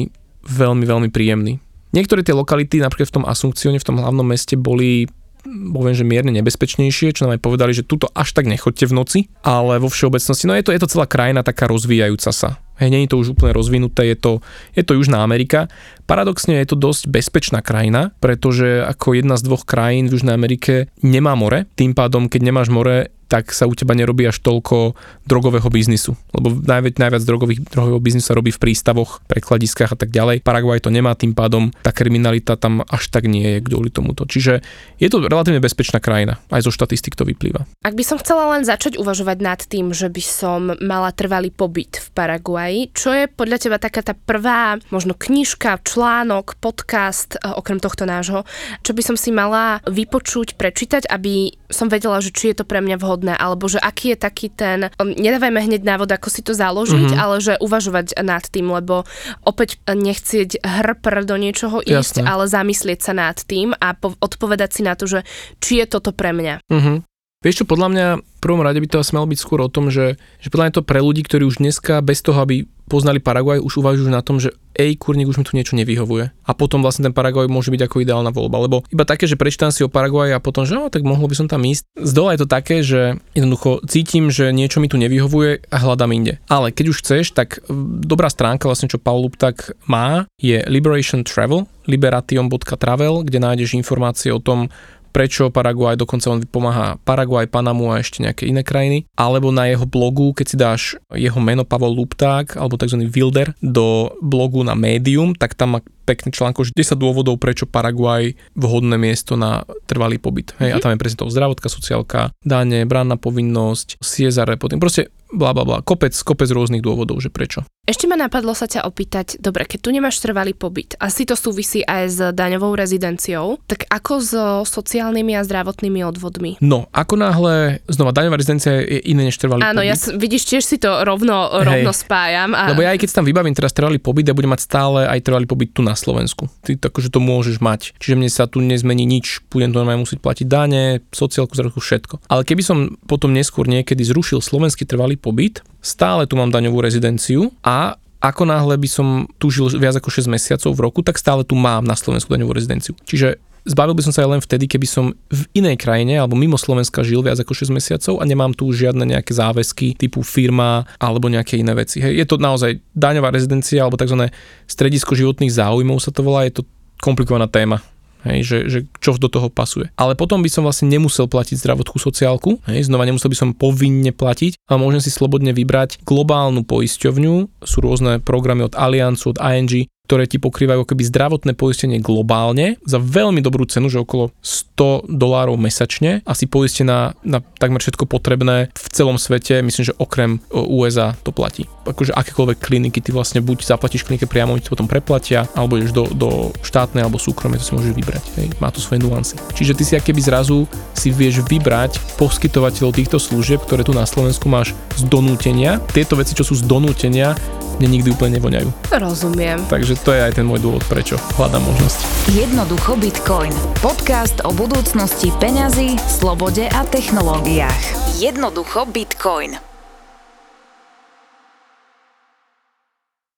veľmi, 0.47 0.83
veľmi 0.87 1.09
príjemní. 1.11 1.59
Niektoré 1.91 2.23
tie 2.23 2.31
lokality, 2.31 2.79
napríklad 2.79 3.11
v 3.11 3.15
tom 3.19 3.27
Asunkcione, 3.27 3.75
v 3.75 3.83
tom 3.83 3.99
hlavnom 3.99 4.23
meste, 4.23 4.55
boli 4.55 5.11
poviem, 5.45 5.95
že 5.97 6.07
mierne 6.07 6.31
nebezpečnejšie, 6.35 7.17
čo 7.17 7.25
nám 7.27 7.37
aj 7.37 7.43
povedali, 7.43 7.71
že 7.73 7.87
tuto 7.87 8.09
až 8.13 8.33
tak 8.33 8.47
nechoďte 8.47 8.85
v 8.89 8.95
noci, 8.95 9.19
ale 9.41 9.81
vo 9.81 9.89
všeobecnosti, 9.89 10.45
no 10.47 10.53
je 10.55 10.65
to, 10.65 10.71
je 10.73 10.81
to 10.81 10.91
celá 10.91 11.05
krajina 11.09 11.41
taká 11.41 11.67
rozvíjajúca 11.69 12.31
sa. 12.31 12.61
Hej, 12.81 12.89
nie 12.89 13.05
je 13.05 13.13
to 13.13 13.21
už 13.21 13.37
úplne 13.37 13.53
rozvinuté, 13.53 14.09
je 14.09 14.17
to, 14.17 14.31
je 14.73 14.81
to 14.81 14.97
Južná 14.97 15.21
Amerika. 15.21 15.69
Paradoxne 16.09 16.57
je 16.65 16.73
to 16.73 16.81
dosť 16.81 17.13
bezpečná 17.13 17.61
krajina, 17.61 18.09
pretože 18.17 18.81
ako 18.81 19.21
jedna 19.21 19.37
z 19.37 19.45
dvoch 19.45 19.69
krajín 19.69 20.09
v 20.09 20.17
Južnej 20.17 20.33
Amerike 20.33 20.89
nemá 21.05 21.37
more, 21.37 21.69
tým 21.77 21.93
pádom, 21.93 22.25
keď 22.25 22.41
nemáš 22.41 22.73
more, 22.73 23.13
tak 23.31 23.55
sa 23.55 23.63
u 23.63 23.71
teba 23.71 23.95
nerobí 23.95 24.27
až 24.27 24.43
toľko 24.43 24.99
drogového 25.23 25.71
biznisu. 25.71 26.19
Lebo 26.35 26.51
najviac, 26.51 26.99
najviac 26.99 27.23
drogových, 27.23 27.63
drogového 27.71 28.03
biznisu 28.03 28.27
sa 28.27 28.35
robí 28.35 28.51
v 28.51 28.59
prístavoch, 28.59 29.23
prekladiskách 29.31 29.95
a 29.95 29.97
tak 29.97 30.11
ďalej. 30.11 30.43
Paraguaj 30.43 30.83
to 30.83 30.91
nemá, 30.91 31.15
tým 31.15 31.31
pádom 31.31 31.71
tá 31.79 31.95
kriminalita 31.95 32.59
tam 32.59 32.83
až 32.83 33.07
tak 33.07 33.31
nie 33.31 33.55
je 33.55 33.59
kvôli 33.63 33.87
tomuto. 33.87 34.27
Čiže 34.27 34.59
je 34.99 35.07
to 35.07 35.23
relatívne 35.23 35.63
bezpečná 35.63 36.03
krajina. 36.03 36.43
Aj 36.51 36.59
zo 36.59 36.75
štatistik 36.75 37.15
to 37.15 37.23
vyplýva. 37.23 37.63
Ak 37.87 37.95
by 37.95 38.03
som 38.03 38.19
chcela 38.19 38.51
len 38.51 38.67
začať 38.67 38.99
uvažovať 38.99 39.37
nad 39.39 39.63
tým, 39.63 39.95
že 39.95 40.11
by 40.11 40.23
som 40.23 40.75
mala 40.83 41.15
trvalý 41.15 41.55
pobyt 41.55 42.03
v 42.03 42.07
Paraguaji, 42.11 42.91
čo 42.91 43.15
je 43.15 43.31
podľa 43.31 43.57
teba 43.63 43.77
taká 43.79 44.03
tá 44.03 44.11
prvá, 44.11 44.75
možno 44.91 45.15
knižka, 45.15 45.79
článok, 45.87 46.59
podcast, 46.59 47.39
eh, 47.39 47.47
okrem 47.55 47.79
tohto 47.79 48.03
nášho, 48.03 48.43
čo 48.83 48.91
by 48.91 49.01
som 49.05 49.15
si 49.15 49.31
mala 49.31 49.79
vypočuť, 49.87 50.59
prečítať, 50.59 51.07
aby 51.07 51.60
som 51.71 51.87
vedela, 51.89 52.21
že 52.21 52.29
či 52.31 52.53
je 52.53 52.61
to 52.61 52.65
pre 52.67 52.79
mňa 52.83 52.97
vhodné, 53.01 53.33
alebo 53.35 53.65
že 53.65 53.81
aký 53.81 54.13
je 54.13 54.17
taký 54.19 54.47
ten, 54.51 54.91
um, 54.99 55.11
nedávajme 55.11 55.59
hneď 55.59 55.81
návod, 55.81 56.11
ako 56.11 56.27
si 56.29 56.43
to 56.43 56.53
založiť, 56.53 57.15
ale 57.17 57.41
že 57.41 57.57
uvažovať 57.57 58.19
nad 58.21 58.43
tým, 58.45 58.69
lebo 58.69 59.07
opäť 59.43 59.81
eh, 59.87 59.97
nechcieť 59.97 60.61
hrpr 60.61 61.25
do 61.25 61.35
niečoho 61.39 61.81
ísť, 61.81 62.21
Jasné. 62.21 62.27
ale 62.27 62.43
zamyslieť 62.45 62.99
sa 63.01 63.13
nad 63.15 63.37
tým 63.41 63.73
a 63.73 63.97
po- 63.97 64.15
odpovedať 64.19 64.69
si 64.69 64.81
na 64.85 64.93
to, 64.93 65.07
že 65.07 65.19
či 65.63 65.81
je 65.81 65.85
toto 65.89 66.11
pre 66.13 66.35
mňa. 66.35 66.55
Uh-huh. 66.69 67.03
Vieš 67.41 67.65
čo, 67.65 67.65
podľa 67.65 67.89
mňa 67.89 68.07
v 68.21 68.37
prvom 68.37 68.61
rade 68.61 68.77
by 68.77 68.85
to 68.85 69.01
asi 69.01 69.17
malo 69.17 69.25
byť 69.25 69.39
skôr 69.41 69.65
o 69.65 69.73
tom, 69.73 69.89
že, 69.89 70.21
že 70.37 70.53
podľa 70.53 70.69
mňa 70.69 70.75
to 70.77 70.85
pre 70.85 71.01
ľudí, 71.01 71.25
ktorí 71.25 71.49
už 71.49 71.57
dneska 71.57 71.97
bez 72.05 72.21
toho, 72.21 72.37
aby 72.37 72.69
poznali 72.85 73.17
Paraguaj, 73.17 73.65
už 73.65 73.81
uvažujú 73.81 74.13
na 74.13 74.21
tom, 74.21 74.37
že 74.37 74.53
ej, 74.77 74.93
kurník, 75.01 75.25
už 75.25 75.41
mi 75.41 75.47
tu 75.49 75.57
niečo 75.57 75.73
nevyhovuje. 75.73 76.29
A 76.45 76.51
potom 76.53 76.85
vlastne 76.85 77.09
ten 77.09 77.17
Paraguaj 77.17 77.49
môže 77.49 77.73
byť 77.73 77.81
ako 77.81 78.05
ideálna 78.05 78.29
voľba. 78.29 78.61
Lebo 78.61 78.77
iba 78.93 79.09
také, 79.09 79.25
že 79.25 79.41
prečítam 79.41 79.73
si 79.73 79.81
o 79.81 79.89
Paraguaji 79.89 80.37
a 80.37 80.43
potom, 80.43 80.69
že 80.69 80.77
no, 80.77 80.93
tak 80.93 81.01
mohlo 81.01 81.25
by 81.25 81.33
som 81.33 81.49
tam 81.49 81.65
ísť. 81.65 81.81
Z 81.97 82.11
dola 82.13 82.37
je 82.37 82.45
to 82.45 82.51
také, 82.51 82.85
že 82.85 83.17
jednoducho 83.33 83.81
cítim, 83.89 84.29
že 84.29 84.53
niečo 84.53 84.77
mi 84.77 84.85
tu 84.85 85.01
nevyhovuje 85.01 85.65
a 85.65 85.77
hľadám 85.81 86.13
inde. 86.13 86.37
Ale 86.45 86.69
keď 86.69 86.93
už 86.93 87.01
chceš, 87.01 87.33
tak 87.33 87.65
dobrá 88.05 88.29
stránka 88.29 88.69
vlastne, 88.69 88.85
čo 88.85 89.01
Paul 89.01 89.25
Luptak 89.25 89.73
má, 89.89 90.29
je 90.37 90.61
Liberation 90.69 91.25
Travel, 91.25 91.65
liberation.travel, 91.89 93.25
kde 93.25 93.39
nájdeš 93.41 93.73
informácie 93.73 94.29
o 94.29 94.37
tom, 94.37 94.69
prečo 95.11 95.51
Paraguaj, 95.51 95.99
dokonca 95.99 96.31
on 96.31 96.41
pomáha 96.47 96.97
Paraguaj, 97.03 97.51
Panamu 97.51 97.91
a 97.91 97.99
ešte 97.99 98.23
nejaké 98.23 98.47
iné 98.47 98.63
krajiny, 98.63 99.05
alebo 99.13 99.51
na 99.51 99.67
jeho 99.67 99.83
blogu, 99.85 100.31
keď 100.31 100.45
si 100.47 100.55
dáš 100.57 100.81
jeho 101.13 101.37
meno 101.43 101.67
Pavol 101.67 101.93
Lupták, 101.93 102.55
alebo 102.55 102.79
tzv. 102.79 103.03
Wilder, 103.11 103.53
do 103.59 104.15
blogu 104.23 104.63
na 104.63 104.73
Medium, 104.73 105.35
tak 105.35 105.53
tam 105.53 105.77
má 105.77 105.79
pekný 106.07 106.33
článok, 106.33 106.65
že 106.65 106.75
10 106.75 106.97
dôvodov, 106.97 107.37
prečo 107.37 107.69
Paraguaj 107.69 108.33
vhodné 108.57 108.97
miesto 108.97 109.37
na 109.37 109.63
trvalý 109.85 110.17
pobyt. 110.17 110.51
Hej, 110.57 110.75
a 110.75 110.77
tam 110.81 110.91
je 110.95 110.99
presne 110.99 111.21
to 111.21 111.31
zdravotka, 111.31 111.69
sociálka, 111.69 112.33
dane, 112.41 112.83
branná 112.83 113.15
povinnosť, 113.15 114.01
CSR 114.01 114.49
reporting, 114.57 114.81
proste 114.81 115.13
bla 115.31 115.51
bla 115.51 115.63
bla, 115.63 115.77
kopec, 115.81 116.11
kopec 116.21 116.49
rôznych 116.51 116.83
dôvodov, 116.83 117.19
že 117.19 117.31
prečo. 117.31 117.63
Ešte 117.81 118.05
ma 118.05 118.13
napadlo 118.13 118.53
sa 118.53 118.69
ťa 118.69 118.85
opýtať, 118.85 119.41
dobre, 119.41 119.65
keď 119.65 119.79
tu 119.81 119.89
nemáš 119.89 120.21
trvalý 120.21 120.53
pobyt, 120.53 120.93
asi 121.01 121.25
to 121.25 121.33
súvisí 121.33 121.81
aj 121.81 122.03
s 122.07 122.19
daňovou 122.31 122.77
rezidenciou, 122.77 123.57
tak 123.65 123.89
ako 123.89 124.13
so 124.21 124.45
sociálnymi 124.63 125.33
a 125.33 125.41
zdravotnými 125.41 126.05
odvodmi? 126.05 126.61
No, 126.61 126.85
ako 126.93 127.17
náhle, 127.17 127.81
znova, 127.89 128.13
daňová 128.13 128.37
rezidencia 128.37 128.85
je 128.85 129.01
iné 129.09 129.25
než 129.25 129.41
trvalý 129.41 129.65
Áno, 129.65 129.81
pobyt. 129.81 129.89
ja 129.89 129.95
s- 129.97 130.13
vidíš, 130.13 130.43
tiež 130.45 130.63
si 130.63 130.77
to 130.77 131.01
rovno, 131.01 131.49
rovno 131.51 131.89
spájam. 131.89 132.53
A... 132.53 132.69
Lebo 132.69 132.85
ja 132.85 132.93
aj 132.93 133.01
keď 133.01 133.07
si 133.09 133.15
tam 133.17 133.25
vybavím 133.25 133.57
teraz 133.57 133.73
trvalý 133.73 133.97
pobyt, 133.97 134.29
ja 134.29 134.37
budem 134.37 134.53
mať 134.53 134.61
stále 134.61 135.09
aj 135.09 135.19
trvalý 135.25 135.49
pobyt 135.49 135.73
tu 135.73 135.81
na 135.81 135.97
Slovensku. 135.97 136.47
Ty 136.61 136.77
akože 136.77 137.09
to 137.09 137.17
môžeš 137.17 137.57
mať. 137.57 137.97
Čiže 137.97 138.13
mne 138.13 138.29
sa 138.29 138.45
tu 138.45 138.61
nezmení 138.61 139.09
nič, 139.09 139.41
budem 139.49 139.73
to 139.73 139.81
normálne 139.81 140.05
musieť 140.05 140.21
platiť 140.21 140.45
dane, 140.45 141.01
sociálku, 141.09 141.57
zdravotku, 141.57 141.81
všetko. 141.81 142.29
Ale 142.29 142.45
keby 142.45 142.61
som 142.61 142.77
potom 143.09 143.33
neskôr 143.33 143.65
niekedy 143.65 144.05
zrušil 144.05 144.37
slovenský 144.43 144.85
trvalý 144.85 145.17
pobyt, 145.21 145.61
stále 145.79 146.25
tu 146.25 146.33
mám 146.33 146.49
daňovú 146.49 146.81
rezidenciu 146.81 147.53
a 147.61 147.95
ako 148.21 148.45
náhle 148.45 148.77
by 148.77 148.89
som 148.89 149.25
tu 149.41 149.49
žil 149.49 149.69
viac 149.81 149.97
ako 149.97 150.13
6 150.13 150.29
mesiacov 150.29 150.71
v 150.77 150.83
roku, 150.85 150.99
tak 151.01 151.17
stále 151.17 151.41
tu 151.41 151.57
mám 151.57 151.81
na 151.81 151.97
Slovensku 151.97 152.29
daňovú 152.29 152.53
rezidenciu. 152.53 152.93
Čiže 153.05 153.41
Zbavil 153.61 153.93
by 153.93 154.01
som 154.09 154.13
sa 154.13 154.25
aj 154.25 154.29
len 154.37 154.41
vtedy, 154.41 154.65
keby 154.65 154.87
som 154.89 155.13
v 155.29 155.41
inej 155.53 155.77
krajine 155.77 156.17
alebo 156.17 156.33
mimo 156.33 156.57
Slovenska 156.57 157.05
žil 157.05 157.21
viac 157.21 157.37
ako 157.37 157.53
6 157.53 157.69
mesiacov 157.69 158.17
a 158.17 158.25
nemám 158.25 158.57
tu 158.57 158.65
žiadne 158.73 159.05
nejaké 159.05 159.37
záväzky 159.37 159.93
typu 159.93 160.25
firma 160.25 160.89
alebo 160.97 161.29
nejaké 161.29 161.61
iné 161.61 161.77
veci. 161.77 162.01
Hej, 162.01 162.17
je 162.17 162.25
to 162.25 162.41
naozaj 162.41 162.81
daňová 162.97 163.29
rezidencia 163.29 163.85
alebo 163.85 164.01
tzv. 164.01 164.33
stredisko 164.65 165.13
životných 165.13 165.53
záujmov 165.53 166.01
sa 166.01 166.09
to 166.09 166.25
volá, 166.25 166.49
je 166.49 166.57
to 166.57 166.63
komplikovaná 166.97 167.45
téma. 167.45 167.85
Hej, 168.21 168.39
že, 168.45 168.57
že 168.69 168.79
čo 169.01 169.17
do 169.17 169.27
toho 169.27 169.49
pasuje. 169.49 169.89
Ale 169.97 170.13
potom 170.13 170.45
by 170.45 170.49
som 170.49 170.61
vlastne 170.61 170.85
nemusel 170.89 171.25
platiť 171.25 171.57
zdravotnú 171.57 171.97
sociálku, 171.97 172.61
hej, 172.69 172.85
znova 172.85 173.09
nemusel 173.09 173.33
by 173.33 173.37
som 173.37 173.49
povinne 173.57 174.13
platiť, 174.13 174.61
ale 174.69 174.77
môžem 174.77 175.01
si 175.01 175.09
slobodne 175.09 175.53
vybrať 175.57 176.05
globálnu 176.05 176.61
poisťovňu, 176.61 177.65
sú 177.65 177.77
rôzne 177.81 178.21
programy 178.21 178.65
od 178.65 178.77
Alliancu, 178.77 179.33
od 179.33 179.41
ING, 179.41 179.89
ktoré 180.11 180.27
ti 180.27 180.43
pokrývajú 180.43 180.83
keby 180.83 181.07
zdravotné 181.07 181.55
poistenie 181.55 182.03
globálne 182.03 182.75
za 182.83 182.99
veľmi 182.99 183.39
dobrú 183.39 183.63
cenu, 183.63 183.87
že 183.87 184.03
okolo 184.03 184.35
100 184.43 185.07
dolárov 185.07 185.55
mesačne 185.55 186.19
a 186.27 186.35
si 186.35 186.51
poistená 186.51 187.15
na 187.23 187.39
takmer 187.39 187.79
všetko 187.79 188.11
potrebné 188.11 188.75
v 188.75 188.87
celom 188.91 189.15
svete, 189.15 189.63
myslím, 189.63 189.87
že 189.87 189.95
okrem 189.95 190.43
USA 190.51 191.15
to 191.23 191.31
platí. 191.31 191.63
Akože 191.81 192.13
akékoľvek 192.13 192.57
kliniky 192.61 193.01
ty 193.01 193.09
vlastne 193.09 193.41
buď 193.41 193.65
zaplatíš 193.65 194.05
klinike 194.05 194.29
priamo, 194.29 194.53
oni 194.53 194.61
to 194.61 194.73
potom 194.73 194.85
preplatia, 194.85 195.49
alebo 195.57 195.81
ideš 195.81 195.93
do, 195.95 196.05
do 196.13 196.29
štátnej 196.61 197.01
alebo 197.01 197.17
súkromnej, 197.17 197.57
to 197.57 197.65
si 197.65 197.73
môžeš 197.73 197.93
vybrať. 197.97 198.23
Hej. 198.37 198.47
Má 198.61 198.69
to 198.69 198.77
svoje 198.77 199.01
nuancy. 199.01 199.35
Čiže 199.57 199.73
ty 199.73 199.83
si 199.85 199.93
keby 199.97 200.21
zrazu 200.21 200.69
si 200.93 201.09
vieš 201.09 201.41
vybrať 201.45 201.97
poskytovateľov 202.21 202.93
týchto 202.93 203.17
služieb, 203.17 203.61
ktoré 203.65 203.81
tu 203.81 203.97
na 203.97 204.05
Slovensku 204.05 204.45
máš 204.45 204.77
z 204.93 205.09
donútenia. 205.09 205.81
Tieto 205.89 206.13
veci, 206.13 206.37
čo 206.37 206.45
sú 206.45 206.53
z 206.53 206.63
donútenia, 206.65 207.33
mne 207.81 207.97
nikdy 207.97 208.13
úplne 208.13 208.37
nevoňajú. 208.37 208.69
Rozumiem. 208.93 209.57
Takže 209.65 209.97
to 210.05 210.13
je 210.13 210.21
aj 210.21 210.37
ten 210.37 210.45
môj 210.45 210.61
dôvod, 210.61 210.85
prečo 210.85 211.17
hľadám 211.39 211.65
možnosť. 211.65 211.99
Jednoducho 212.29 212.93
Bitcoin. 213.01 213.53
Podcast 213.81 214.37
o 214.45 214.53
budúcnosti 214.53 215.33
peňazí, 215.41 215.97
slobode 216.05 216.69
a 216.69 216.81
technológiách. 216.85 217.81
Jednoducho 218.21 218.85
Bitcoin. 218.85 219.70